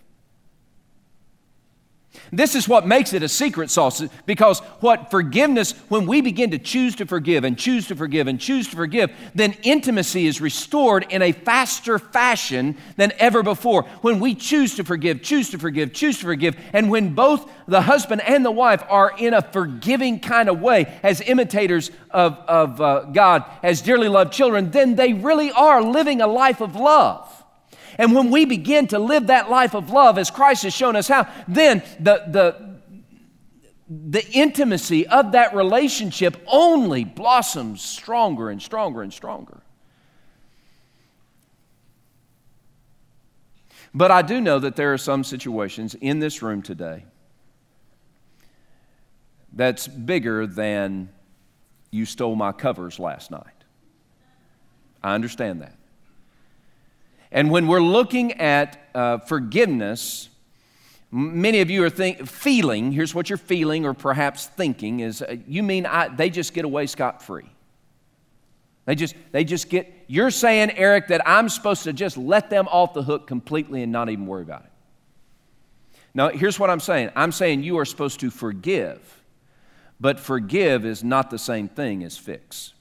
This 2.33 2.55
is 2.55 2.69
what 2.69 2.87
makes 2.87 3.13
it 3.13 3.23
a 3.23 3.29
secret 3.29 3.71
sauce 3.71 4.03
because 4.27 4.61
what 4.81 5.11
forgiveness, 5.11 5.73
when 5.89 6.07
we 6.07 6.21
begin 6.21 6.51
to 6.51 6.59
choose 6.59 6.97
to 6.97 7.07
forgive 7.07 7.45
and 7.45 7.59
choose 7.59 7.89
to 7.89 7.97
forgive 7.97 8.27
and 8.27 8.41
choose 8.41 8.69
to 8.69 8.77
forgive, 8.77 9.11
then 9.35 9.57
intimacy 9.63 10.27
is 10.27 10.41
restored 10.41 11.07
in 11.11 11.23
a 11.23 11.33
faster 11.33 11.99
fashion 11.99 12.77
than 12.97 13.13
ever 13.19 13.43
before. 13.43 13.85
When 14.01 14.21
we 14.21 14.35
choose 14.35 14.75
to 14.77 14.85
forgive, 14.85 15.23
choose 15.23 15.51
to 15.51 15.59
forgive, 15.59 15.93
choose 15.93 16.19
to 16.19 16.25
forgive, 16.25 16.57
and 16.73 16.91
when 16.91 17.15
both 17.15 17.51
the 17.67 17.83
husband 17.83 18.21
and 18.23 18.45
the 18.45 18.51
wife 18.51 18.83
are 18.89 19.13
in 19.17 19.35
a 19.35 19.43
forgiving 19.43 20.21
kind 20.21 20.49
of 20.49 20.61
way, 20.61 20.99
as 21.03 21.21
imitators 21.21 21.91
of, 22.11 22.35
of 22.49 22.81
uh, 22.81 23.01
God, 23.05 23.45
as 23.63 23.83
dearly 23.83 24.09
loved 24.09 24.33
children, 24.33 24.71
then 24.71 24.97
they 24.97 25.13
really 25.13 25.51
are 25.53 25.83
living 25.83 26.21
a 26.21 26.27
life 26.27 26.61
of 26.61 26.77
love. 26.77 27.34
And 27.99 28.15
when 28.15 28.31
we 28.31 28.45
begin 28.45 28.87
to 28.89 28.99
live 28.99 29.29
that 29.29 29.51
life 29.51 29.75
of 29.75 29.91
love 29.91 30.19
as 30.19 30.31
Christ 30.31 30.65
has 30.65 30.75
shown 30.75 30.97
us 30.97 31.09
how, 31.09 31.29
then 31.47 31.83
the, 32.01 32.25
the, 32.29 32.81
the 33.89 34.27
intimacy 34.33 35.07
of 35.07 35.33
that 35.33 35.55
relationship 35.55 36.37
only 36.47 37.05
blossoms 37.05 37.83
stronger 37.83 38.51
and 38.51 38.61
stronger 38.61 39.03
and 39.03 39.13
stronger. 39.13 39.61
But 43.95 44.11
I 44.11 44.23
do 44.23 44.41
know 44.41 44.59
that 44.59 44.75
there 44.75 44.93
are 44.93 44.99
some 44.99 45.23
situations 45.23 45.95
in 45.95 46.19
this 46.19 46.43
room 46.43 46.63
today 46.63 47.05
that's 49.53 49.87
bigger 49.87 50.49
than 50.49 51.11
you 51.93 52.05
stole 52.05 52.35
my 52.35 52.51
covers 52.51 52.99
last 52.99 53.31
night. 53.31 53.47
I 55.01 55.15
understand 55.15 55.63
that. 55.63 55.77
And 57.35 57.51
when 57.51 57.67
we're 57.67 57.81
looking 57.83 58.41
at 58.41 58.79
uh, 58.95 59.19
forgiveness, 59.19 60.29
many 61.11 61.61
of 61.61 61.69
you 61.69 61.83
are 61.85 61.91
think, 61.91 62.29
feeling, 62.29 62.93
here's 62.93 63.13
what 63.13 63.29
you're 63.29 63.37
feeling 63.37 63.85
or 63.85 63.93
perhaps 63.93 64.47
thinking 64.47 65.01
is 65.01 65.21
uh, 65.21 65.37
you 65.49 65.65
mean 65.65 65.85
I, 65.85 66.09
they 66.09 66.31
just 66.31 66.55
get 66.55 66.65
away 66.65 66.87
scot 66.87 67.23
free. 67.25 67.51
They 68.85 68.95
just, 68.95 69.17
they 69.33 69.43
just 69.43 69.69
get, 69.69 69.93
you're 70.07 70.31
saying, 70.31 70.71
Eric, 70.77 71.09
that 71.09 71.29
I'm 71.29 71.49
supposed 71.49 71.83
to 71.85 71.93
just 71.93 72.17
let 72.17 72.51
them 72.51 72.69
off 72.69 72.95
the 72.95 73.03
hook 73.03 73.27
completely 73.27 73.83
and 73.83 73.91
not 73.91 74.09
even 74.11 74.27
worry 74.27 74.43
about 74.43 74.63
it. 74.63 74.71
Now, 76.15 76.29
here's 76.29 76.61
what 76.61 76.71
I'm 76.71 76.81
saying 76.81 77.11
I'm 77.17 77.33
saying 77.33 77.65
you 77.65 77.79
are 77.79 77.85
supposed 77.85 78.21
to 78.21 78.31
forgive, 78.31 79.25
but 79.99 80.21
forgive 80.21 80.87
is 80.87 81.03
not 81.03 81.31
the 81.31 81.39
same 81.39 81.69
thing 81.69 82.05
as 82.05 82.17
fix. 82.17 82.75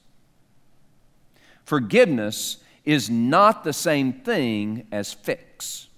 Forgiveness 1.64 2.58
is 2.84 3.08
not 3.08 3.64
the 3.64 3.72
same 3.72 4.12
thing 4.12 4.86
as 4.92 5.12
fix. 5.12 5.88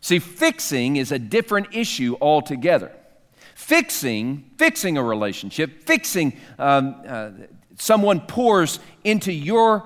See, 0.00 0.18
fixing 0.18 0.96
is 0.96 1.12
a 1.12 1.18
different 1.18 1.74
issue 1.74 2.16
altogether. 2.20 2.92
Fixing, 3.54 4.50
fixing 4.56 4.96
a 4.98 5.02
relationship, 5.02 5.82
fixing 5.82 6.38
um, 6.58 7.02
uh, 7.06 7.30
someone 7.78 8.20
pours 8.20 8.78
into 9.04 9.32
your 9.32 9.84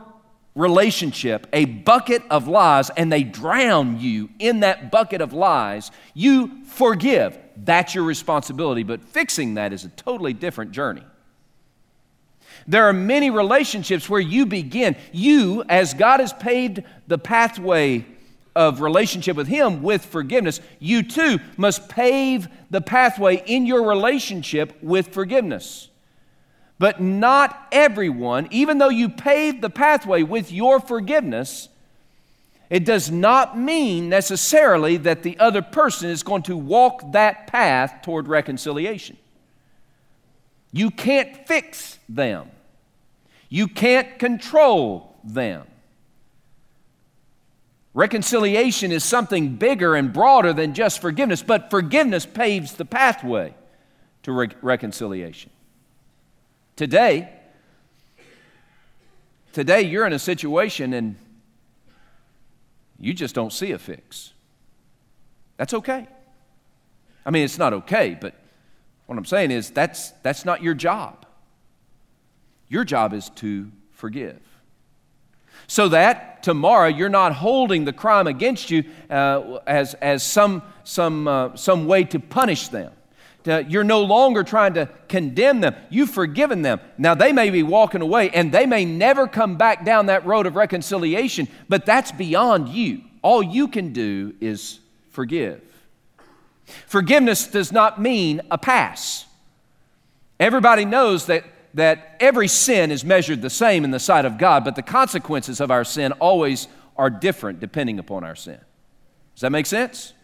relationship 0.55 1.47
a 1.53 1.65
bucket 1.65 2.23
of 2.29 2.49
lies 2.49 2.91
and 2.91 3.11
they 3.13 3.23
drown 3.23 3.99
you 4.01 4.29
in 4.39 4.61
that 4.61 4.91
bucket 4.91 5.21
of 5.21 5.33
lies, 5.33 5.91
you 6.15 6.65
forgive. 6.65 7.39
That's 7.57 7.95
your 7.95 8.05
responsibility. 8.05 8.83
But 8.83 9.03
fixing 9.03 9.55
that 9.55 9.73
is 9.73 9.85
a 9.85 9.89
totally 9.91 10.33
different 10.33 10.73
journey. 10.73 11.05
There 12.67 12.85
are 12.85 12.93
many 12.93 13.31
relationships 13.31 14.09
where 14.09 14.21
you 14.21 14.47
begin, 14.47 14.97
you, 15.13 15.65
as 15.69 15.95
God 15.95 16.21
has 16.21 16.33
paved 16.33 16.83
the 17.07 17.19
pathway 17.19 18.07
of 18.55 18.81
relationship 18.81 19.37
with 19.37 19.49
Him 19.49 19.83
with 19.83 20.05
forgiveness, 20.05 20.61
you 20.79 21.03
too 21.03 21.39
must 21.57 21.89
pave 21.89 22.49
the 22.71 22.81
pathway 22.81 23.43
in 23.47 23.67
your 23.67 23.89
relationship 23.89 24.77
with 24.83 25.09
forgiveness. 25.09 25.89
But 26.79 27.01
not 27.01 27.69
everyone, 27.71 28.49
even 28.51 28.79
though 28.79 28.89
you 28.89 29.11
pave 29.11 29.61
the 29.61 29.71
pathway 29.71 30.23
with 30.23 30.51
your 30.51 30.81
forgiveness, 30.81 31.69
it 32.71 32.85
does 32.85 33.11
not 33.11 33.59
mean 33.59 34.09
necessarily 34.09 34.97
that 34.99 35.23
the 35.23 35.39
other 35.39 35.61
person 35.61 36.09
is 36.09 36.23
going 36.23 36.43
to 36.45 36.57
walk 36.57 37.13
that 37.13 37.49
path 37.49 38.01
toward 38.03 38.29
reconciliation. 38.29 39.17
You 40.73 40.91
can't 40.91 41.47
fix 41.47 41.99
them. 42.09 42.51
You 43.49 43.67
can't 43.67 44.19
control 44.19 45.17
them. 45.25 45.67
Reconciliation 47.93 48.93
is 48.93 49.05
something 49.05 49.57
bigger 49.57 49.97
and 49.97 50.13
broader 50.13 50.53
than 50.53 50.75
just 50.75 51.01
forgiveness, 51.01 51.43
but 51.43 51.71
forgiveness 51.71 52.25
paves 52.25 52.75
the 52.75 52.85
pathway 52.85 53.55
to 54.23 54.33
re- 54.33 54.49
reconciliation. 54.63 55.51
Today, 56.77 57.29
today 59.53 59.83
you're 59.83 60.07
in 60.07 60.13
a 60.13 60.21
situation 60.21 60.95
and 60.95 61.17
you 63.01 63.13
just 63.13 63.35
don't 63.35 63.53
see 63.53 63.73
a 63.73 63.79
fix. 63.79 64.33
That's 65.57 65.75
okay. 65.75 66.07
I 67.27 67.31
mean, 67.31 67.45
it's 67.45 67.59
not 67.59 67.73
okay, 67.73 68.17
but 68.19 68.35
what 69.11 69.19
I'm 69.19 69.25
saying 69.25 69.51
is 69.51 69.71
that's, 69.71 70.13
that's 70.23 70.45
not 70.45 70.63
your 70.63 70.73
job. 70.73 71.27
Your 72.69 72.85
job 72.85 73.13
is 73.13 73.29
to 73.31 73.69
forgive. 73.91 74.39
So 75.67 75.89
that 75.89 76.45
tomorrow 76.45 76.87
you're 76.87 77.09
not 77.09 77.35
holding 77.35 77.85
the 77.85 77.93
crime 77.93 78.29
against 78.29 78.71
you 78.71 78.85
uh, 79.11 79.59
as, 79.67 79.95
as 79.95 80.23
some, 80.23 80.63
some, 80.85 81.27
uh, 81.27 81.57
some 81.57 81.89
way 81.89 82.05
to 82.05 82.21
punish 82.21 82.69
them. 82.69 82.93
you're 83.67 83.83
no 83.83 84.05
longer 84.05 84.45
trying 84.45 84.75
to 84.75 84.89
condemn 85.09 85.61
them. 85.61 85.75
You've 85.89 86.11
forgiven 86.11 86.63
them. 86.63 86.79
Now, 86.97 87.17
they 87.17 87.33
may 87.33 87.51
be 87.51 87.65
walking 87.65 88.03
away 88.03 88.31
and 88.31 88.53
they 88.53 88.65
may 88.65 88.85
never 88.85 89.27
come 89.27 89.57
back 89.57 89.85
down 89.85 90.07
that 90.07 90.25
road 90.25 90.47
of 90.47 90.55
reconciliation, 90.55 91.49
but 91.69 91.85
that's 91.85 92.13
beyond 92.13 92.69
you. 92.69 93.01
All 93.23 93.43
you 93.43 93.67
can 93.67 93.93
do 93.93 94.37
is 94.41 94.79
forgive. 95.11 95.70
Forgiveness 96.87 97.47
does 97.47 97.73
not 97.73 98.01
mean 98.01 98.41
a 98.51 98.59
pass. 98.59 99.27
Everybody 100.39 100.85
knows 100.85 101.27
that, 101.27 101.45
that 101.75 102.17
every 102.19 102.49
sin 102.49 102.91
is 102.91 103.05
measured 103.05 103.43
the 103.43 103.51
same 103.51 103.85
in 103.85 103.91
the 103.91 104.01
sight 104.01 104.25
of 104.25 104.39
God, 104.39 104.65
but 104.65 104.75
the 104.75 104.83
consequences 104.83 105.61
of 105.61 105.71
our 105.71 105.85
sin 105.85 106.13
always 106.13 106.67
are 106.97 107.11
different 107.11 107.61
depending 107.61 107.99
upon 107.99 108.25
our 108.25 108.35
sin. 108.35 108.59
Does 109.35 109.43
that 109.43 109.51
make 109.51 109.67
sense? 109.67 110.15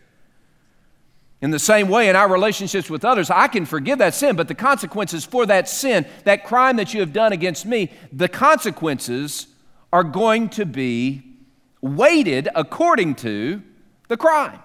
In 1.43 1.51
the 1.51 1.59
same 1.59 1.89
way, 1.89 2.09
in 2.09 2.17
our 2.17 2.31
relationships 2.31 2.89
with 2.89 3.05
others, 3.05 3.31
I 3.31 3.49
can 3.49 3.67
forgive 3.67 3.99
that 3.99 4.15
sin, 4.15 4.37
but 4.37 4.49
the 4.49 4.55
consequences 4.55 5.25
for 5.25 5.45
that 5.47 5.69
sin, 5.69 6.07
that 6.25 6.45
crime 6.45 6.77
that 6.77 6.95
you 6.95 7.01
have 7.01 7.13
done 7.13 7.33
against 7.33 7.67
me, 7.67 7.93
the 8.11 8.29
consequences 8.29 9.49
are 9.93 10.03
going 10.03 10.49
to 10.51 10.65
be 10.65 11.23
weighted 11.83 12.49
according 12.55 13.17
to 13.17 13.63
the 14.09 14.17
crime 14.17 14.61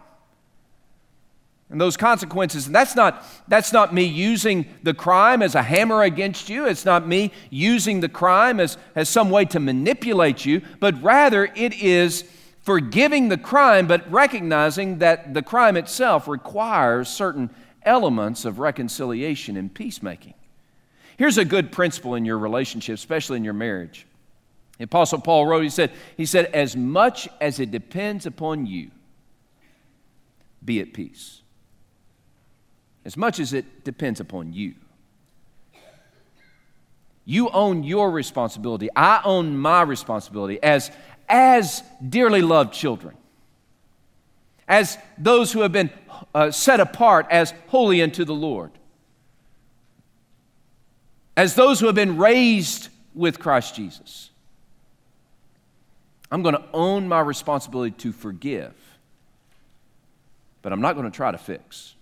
and 1.71 1.79
those 1.79 1.95
consequences. 1.95 2.67
And 2.67 2.75
that's 2.75 2.95
not 2.95 3.25
that's 3.47 3.73
not 3.73 3.93
me 3.93 4.03
using 4.03 4.65
the 4.83 4.93
crime 4.93 5.41
as 5.41 5.55
a 5.55 5.63
hammer 5.63 6.03
against 6.03 6.49
you. 6.49 6.65
It's 6.67 6.85
not 6.85 7.07
me 7.07 7.31
using 7.49 8.01
the 8.01 8.09
crime 8.09 8.59
as, 8.59 8.77
as 8.93 9.09
some 9.09 9.29
way 9.29 9.45
to 9.45 9.59
manipulate 9.59 10.45
you 10.45 10.61
but 10.79 11.01
rather 11.01 11.45
it 11.55 11.73
is 11.81 12.25
forgiving 12.61 13.29
the 13.29 13.37
crime 13.37 13.87
but 13.87 14.09
recognizing 14.11 14.99
that 14.99 15.33
the 15.33 15.41
crime 15.41 15.77
itself 15.77 16.27
requires 16.27 17.09
certain 17.09 17.49
elements 17.83 18.45
of 18.45 18.59
reconciliation 18.59 19.55
and 19.57 19.73
peacemaking. 19.73 20.33
Here's 21.17 21.37
a 21.37 21.45
good 21.45 21.71
principle 21.71 22.15
in 22.15 22.25
your 22.25 22.37
relationship 22.37 22.95
especially 22.95 23.37
in 23.37 23.43
your 23.43 23.53
marriage. 23.53 24.05
The 24.77 24.85
Apostle 24.85 25.19
Paul 25.19 25.45
wrote, 25.45 25.61
he 25.61 25.69
said, 25.69 25.91
he 26.17 26.25
said, 26.25 26.45
as 26.47 26.75
much 26.75 27.29
as 27.39 27.59
it 27.59 27.69
depends 27.69 28.25
upon 28.25 28.65
you, 28.65 28.89
be 30.65 30.79
at 30.79 30.91
peace. 30.93 31.40
As 33.03 33.17
much 33.17 33.39
as 33.39 33.53
it 33.53 33.83
depends 33.83 34.19
upon 34.19 34.53
you. 34.53 34.75
You 37.25 37.49
own 37.49 37.83
your 37.83 38.11
responsibility. 38.11 38.89
I 38.95 39.21
own 39.23 39.57
my 39.57 39.81
responsibility 39.83 40.61
as, 40.61 40.91
as 41.29 41.83
dearly 42.07 42.41
loved 42.41 42.73
children, 42.73 43.15
as 44.67 44.97
those 45.17 45.51
who 45.51 45.61
have 45.61 45.71
been 45.71 45.89
uh, 46.33 46.51
set 46.51 46.79
apart 46.79 47.27
as 47.29 47.53
holy 47.67 48.01
unto 48.01 48.25
the 48.25 48.33
Lord, 48.33 48.71
as 51.37 51.55
those 51.55 51.79
who 51.79 51.85
have 51.85 51.95
been 51.95 52.17
raised 52.17 52.89
with 53.13 53.39
Christ 53.39 53.75
Jesus. 53.75 54.29
I'm 56.31 56.43
going 56.43 56.55
to 56.55 56.63
own 56.73 57.07
my 57.07 57.19
responsibility 57.19 57.91
to 57.99 58.11
forgive, 58.11 58.73
but 60.61 60.71
I'm 60.71 60.81
not 60.81 60.95
going 60.95 61.09
to 61.09 61.15
try 61.15 61.31
to 61.31 61.37
fix. 61.37 61.95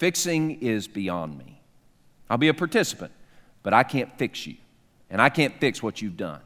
Fixing 0.00 0.62
is 0.62 0.88
beyond 0.88 1.36
me. 1.36 1.60
I'll 2.30 2.38
be 2.38 2.48
a 2.48 2.54
participant, 2.54 3.12
but 3.62 3.74
I 3.74 3.82
can't 3.82 4.10
fix 4.16 4.46
you, 4.46 4.56
and 5.10 5.20
I 5.20 5.28
can't 5.28 5.60
fix 5.60 5.82
what 5.82 6.00
you've 6.00 6.16
done. 6.16 6.40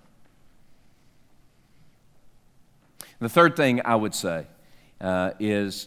The 3.21 3.29
third 3.29 3.55
thing 3.55 3.81
I 3.85 3.95
would 3.95 4.13
say 4.13 4.49
uh, 5.01 5.31
is 5.39 5.87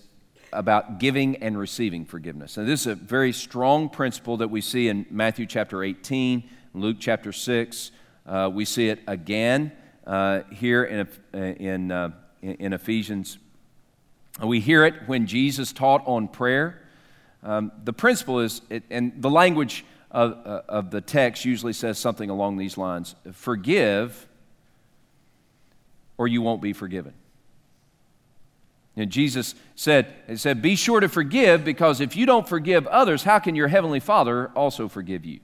about 0.54 1.00
giving 1.00 1.44
and 1.44 1.60
receiving 1.60 2.06
forgiveness. 2.06 2.56
And 2.56 2.66
this 2.66 2.82
is 2.86 2.88
a 2.88 2.96
very 2.96 3.34
strong 3.34 3.90
principle 3.90 4.38
that 4.38 4.48
we 4.48 4.62
see 4.62 4.88
in 4.88 5.06
Matthew 5.12 5.46
chapter 5.46 5.84
18, 5.84 6.50
Luke 6.74 6.96
chapter 7.02 7.34
6. 7.34 7.92
Uh, 8.26 8.50
we 8.54 8.64
see 8.64 8.88
it 8.88 9.02
again 9.08 9.74
uh, 10.06 10.44
here 10.54 10.86
in, 10.86 11.02
uh, 11.34 11.38
in, 11.38 11.92
uh, 11.92 12.12
in 12.42 12.72
Ephesians. 12.72 13.40
We 14.42 14.62
hear 14.62 14.86
it 14.86 14.94
when 15.08 15.28
Jesus 15.28 15.74
taught 15.74 16.08
on 16.08 16.30
prayer. 16.30 16.84
Um, 17.48 17.72
the 17.86 17.94
principle 17.94 18.42
is, 18.42 18.62
and 18.90 19.14
the 19.22 19.30
language 19.30 19.86
of, 20.12 20.38
uh, 20.46 20.62
of 20.68 20.92
the 20.92 21.00
text 21.00 21.46
usually 21.46 21.72
says 21.72 21.98
something 21.98 22.30
along 22.30 22.58
these 22.58 22.78
lines 22.78 23.16
forgive, 23.32 24.28
or 26.18 26.28
you 26.28 26.42
won't 26.42 26.62
be 26.62 26.74
forgiven. 26.74 27.14
And 28.98 29.10
Jesus 29.10 29.56
said, 29.76 30.14
he 30.28 30.36
said, 30.36 30.62
Be 30.62 30.76
sure 30.76 31.00
to 31.00 31.08
forgive, 31.08 31.64
because 31.64 32.02
if 32.02 32.18
you 32.18 32.26
don't 32.26 32.50
forgive 32.50 32.86
others, 32.88 33.24
how 33.24 33.40
can 33.40 33.56
your 33.56 33.70
heavenly 33.70 34.02
Father 34.02 34.52
also 34.54 34.90
forgive 34.90 35.24
you? 35.24 35.40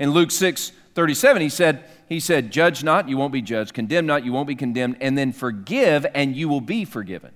In 0.00 0.10
Luke 0.10 0.32
6 0.32 0.72
37, 0.94 1.42
he 1.42 1.48
said, 1.48 1.84
he 2.08 2.18
said, 2.18 2.50
Judge 2.50 2.82
not, 2.82 3.08
you 3.08 3.16
won't 3.16 3.32
be 3.32 3.42
judged. 3.42 3.72
Condemn 3.72 4.06
not, 4.06 4.24
you 4.24 4.32
won't 4.32 4.48
be 4.48 4.56
condemned. 4.56 4.96
And 5.00 5.16
then 5.16 5.32
forgive, 5.32 6.04
and 6.12 6.34
you 6.34 6.48
will 6.48 6.60
be 6.60 6.84
forgiven. 6.84 7.32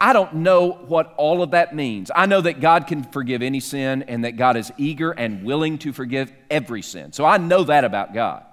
I 0.00 0.12
don't 0.12 0.36
know 0.36 0.72
what 0.72 1.14
all 1.16 1.42
of 1.42 1.50
that 1.50 1.74
means. 1.74 2.10
I 2.14 2.26
know 2.26 2.40
that 2.40 2.60
God 2.60 2.86
can 2.86 3.04
forgive 3.04 3.42
any 3.42 3.60
sin 3.60 4.04
and 4.04 4.24
that 4.24 4.36
God 4.36 4.56
is 4.56 4.72
eager 4.78 5.10
and 5.10 5.44
willing 5.44 5.78
to 5.78 5.92
forgive 5.92 6.32
every 6.50 6.82
sin. 6.82 7.12
So 7.12 7.24
I 7.24 7.36
know 7.36 7.64
that 7.64 7.84
about 7.84 8.14
God. 8.14 8.44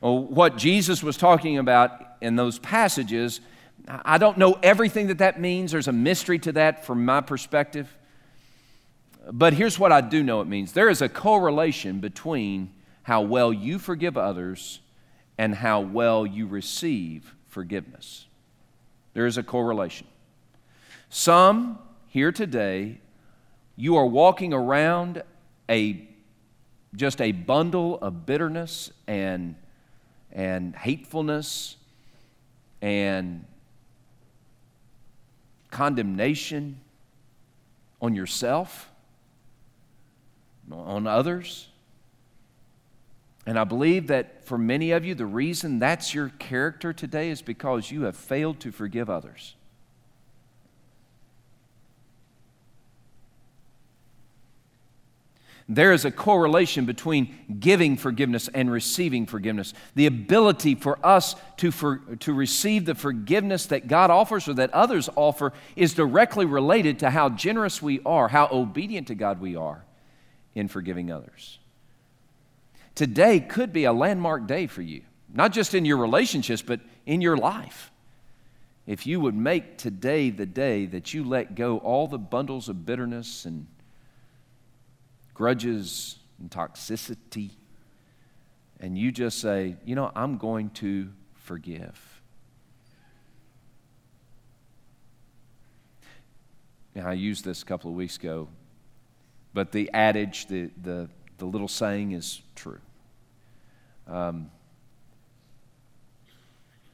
Well, 0.00 0.18
what 0.18 0.56
Jesus 0.56 1.02
was 1.02 1.16
talking 1.16 1.58
about 1.58 2.00
in 2.20 2.36
those 2.36 2.58
passages, 2.58 3.40
I 3.88 4.18
don't 4.18 4.38
know 4.38 4.58
everything 4.62 5.08
that 5.08 5.18
that 5.18 5.40
means. 5.40 5.72
There's 5.72 5.88
a 5.88 5.92
mystery 5.92 6.38
to 6.40 6.52
that 6.52 6.86
from 6.86 7.04
my 7.04 7.20
perspective. 7.20 7.94
But 9.30 9.54
here's 9.54 9.78
what 9.78 9.92
I 9.92 10.00
do 10.00 10.22
know 10.22 10.40
it 10.40 10.46
means 10.46 10.72
there 10.72 10.90
is 10.90 11.02
a 11.02 11.08
correlation 11.08 12.00
between 12.00 12.72
how 13.02 13.22
well 13.22 13.52
you 13.52 13.78
forgive 13.78 14.16
others 14.16 14.80
and 15.36 15.54
how 15.54 15.80
well 15.80 16.26
you 16.26 16.46
receive 16.46 17.34
forgiveness. 17.48 18.26
There 19.12 19.26
is 19.26 19.38
a 19.38 19.42
correlation. 19.42 20.06
Some 21.16 21.78
here 22.08 22.32
today, 22.32 22.98
you 23.76 23.94
are 23.94 24.04
walking 24.04 24.52
around 24.52 25.22
a 25.70 26.08
just 26.96 27.20
a 27.20 27.30
bundle 27.30 28.00
of 28.00 28.26
bitterness 28.26 28.90
and, 29.06 29.54
and 30.32 30.74
hatefulness 30.74 31.76
and 32.82 33.44
condemnation 35.70 36.80
on 38.02 38.16
yourself, 38.16 38.90
on 40.68 41.06
others. 41.06 41.68
And 43.46 43.56
I 43.56 43.62
believe 43.62 44.08
that 44.08 44.44
for 44.44 44.58
many 44.58 44.90
of 44.90 45.04
you, 45.04 45.14
the 45.14 45.26
reason 45.26 45.78
that's 45.78 46.12
your 46.12 46.30
character 46.40 46.92
today 46.92 47.30
is 47.30 47.40
because 47.40 47.92
you 47.92 48.02
have 48.02 48.16
failed 48.16 48.58
to 48.58 48.72
forgive 48.72 49.08
others. 49.08 49.54
There 55.68 55.92
is 55.92 56.04
a 56.04 56.10
correlation 56.10 56.84
between 56.84 57.34
giving 57.58 57.96
forgiveness 57.96 58.48
and 58.52 58.70
receiving 58.70 59.24
forgiveness. 59.24 59.72
The 59.94 60.04
ability 60.04 60.74
for 60.74 60.98
us 61.04 61.36
to, 61.56 61.70
for, 61.70 61.98
to 62.20 62.34
receive 62.34 62.84
the 62.84 62.94
forgiveness 62.94 63.66
that 63.66 63.88
God 63.88 64.10
offers 64.10 64.46
or 64.46 64.54
that 64.54 64.74
others 64.74 65.08
offer 65.16 65.54
is 65.74 65.94
directly 65.94 66.44
related 66.44 66.98
to 66.98 67.10
how 67.10 67.30
generous 67.30 67.80
we 67.80 68.00
are, 68.04 68.28
how 68.28 68.48
obedient 68.52 69.06
to 69.06 69.14
God 69.14 69.40
we 69.40 69.56
are 69.56 69.84
in 70.54 70.68
forgiving 70.68 71.10
others. 71.10 71.58
Today 72.94 73.40
could 73.40 73.72
be 73.72 73.84
a 73.84 73.92
landmark 73.92 74.46
day 74.46 74.66
for 74.66 74.82
you, 74.82 75.02
not 75.32 75.52
just 75.52 75.74
in 75.74 75.86
your 75.86 75.96
relationships, 75.96 76.60
but 76.60 76.80
in 77.06 77.22
your 77.22 77.38
life. 77.38 77.90
If 78.86 79.06
you 79.06 79.18
would 79.18 79.34
make 79.34 79.78
today 79.78 80.28
the 80.28 80.44
day 80.44 80.84
that 80.86 81.14
you 81.14 81.24
let 81.24 81.54
go 81.54 81.78
all 81.78 82.06
the 82.06 82.18
bundles 82.18 82.68
of 82.68 82.84
bitterness 82.84 83.46
and 83.46 83.66
grudges 85.34 86.16
and 86.40 86.50
toxicity, 86.50 87.50
and 88.80 88.96
you 88.96 89.12
just 89.12 89.40
say, 89.40 89.76
you 89.84 89.94
know, 89.94 90.10
I'm 90.14 90.38
going 90.38 90.70
to 90.70 91.10
forgive. 91.34 92.22
Now, 96.94 97.08
I 97.08 97.14
used 97.14 97.44
this 97.44 97.62
a 97.62 97.64
couple 97.64 97.90
of 97.90 97.96
weeks 97.96 98.16
ago, 98.16 98.48
but 99.52 99.72
the 99.72 99.90
adage, 99.92 100.46
the, 100.46 100.70
the, 100.80 101.08
the 101.38 101.44
little 101.44 101.68
saying 101.68 102.12
is 102.12 102.40
true. 102.54 102.80
Um, 104.06 104.50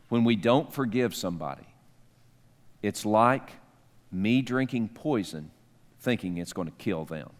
when 0.08 0.24
we 0.24 0.36
don't 0.36 0.72
forgive 0.72 1.14
somebody, 1.14 1.66
it's 2.82 3.04
like 3.04 3.52
me 4.10 4.42
drinking 4.42 4.88
poison 4.88 5.50
thinking 6.00 6.38
it's 6.38 6.52
going 6.52 6.68
to 6.68 6.74
kill 6.78 7.04
them. 7.04 7.30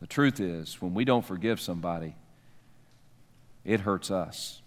The 0.00 0.06
truth 0.06 0.40
is, 0.40 0.80
when 0.80 0.94
we 0.94 1.04
don't 1.04 1.24
forgive 1.24 1.60
somebody, 1.60 2.14
it 3.64 3.80
hurts 3.80 4.10
us. 4.10 4.62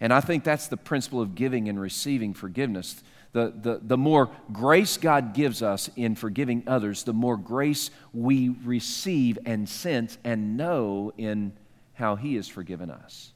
And 0.00 0.12
I 0.12 0.20
think 0.20 0.44
that's 0.44 0.68
the 0.68 0.76
principle 0.76 1.20
of 1.20 1.34
giving 1.34 1.68
and 1.68 1.80
receiving 1.80 2.34
forgiveness. 2.34 3.02
The, 3.32 3.52
the, 3.54 3.80
the 3.82 3.96
more 3.96 4.30
grace 4.52 4.96
God 4.96 5.34
gives 5.34 5.62
us 5.62 5.90
in 5.96 6.14
forgiving 6.14 6.62
others, 6.66 7.04
the 7.04 7.12
more 7.12 7.36
grace 7.36 7.90
we 8.12 8.50
receive 8.64 9.38
and 9.44 9.68
sense 9.68 10.18
and 10.22 10.56
know 10.56 11.12
in 11.16 11.52
how 11.94 12.16
He 12.16 12.36
has 12.36 12.46
forgiven 12.46 12.90
us. 12.90 13.32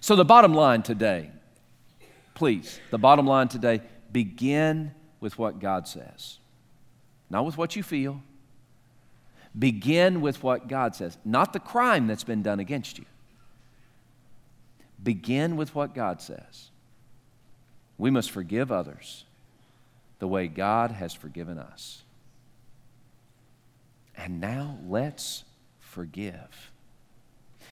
So, 0.00 0.14
the 0.14 0.24
bottom 0.24 0.54
line 0.54 0.82
today, 0.82 1.30
please, 2.34 2.78
the 2.90 2.98
bottom 2.98 3.26
line 3.26 3.48
today, 3.48 3.80
begin 4.12 4.92
with 5.20 5.38
what 5.38 5.58
God 5.58 5.88
says, 5.88 6.38
not 7.28 7.44
with 7.44 7.58
what 7.58 7.76
you 7.76 7.82
feel, 7.82 8.22
Begin 9.58 10.20
with 10.20 10.42
what 10.42 10.68
God 10.68 10.94
says, 10.94 11.16
not 11.24 11.52
the 11.52 11.60
crime 11.60 12.06
that's 12.06 12.24
been 12.24 12.42
done 12.42 12.60
against 12.60 12.98
you. 12.98 13.04
Begin 15.02 15.56
with 15.56 15.74
what 15.74 15.94
God 15.94 16.20
says. 16.20 16.70
We 17.98 18.10
must 18.10 18.30
forgive 18.30 18.70
others 18.70 19.24
the 20.18 20.28
way 20.28 20.48
God 20.48 20.90
has 20.90 21.14
forgiven 21.14 21.58
us. 21.58 22.02
And 24.16 24.40
now 24.40 24.78
let's 24.86 25.44
forgive. 25.78 26.72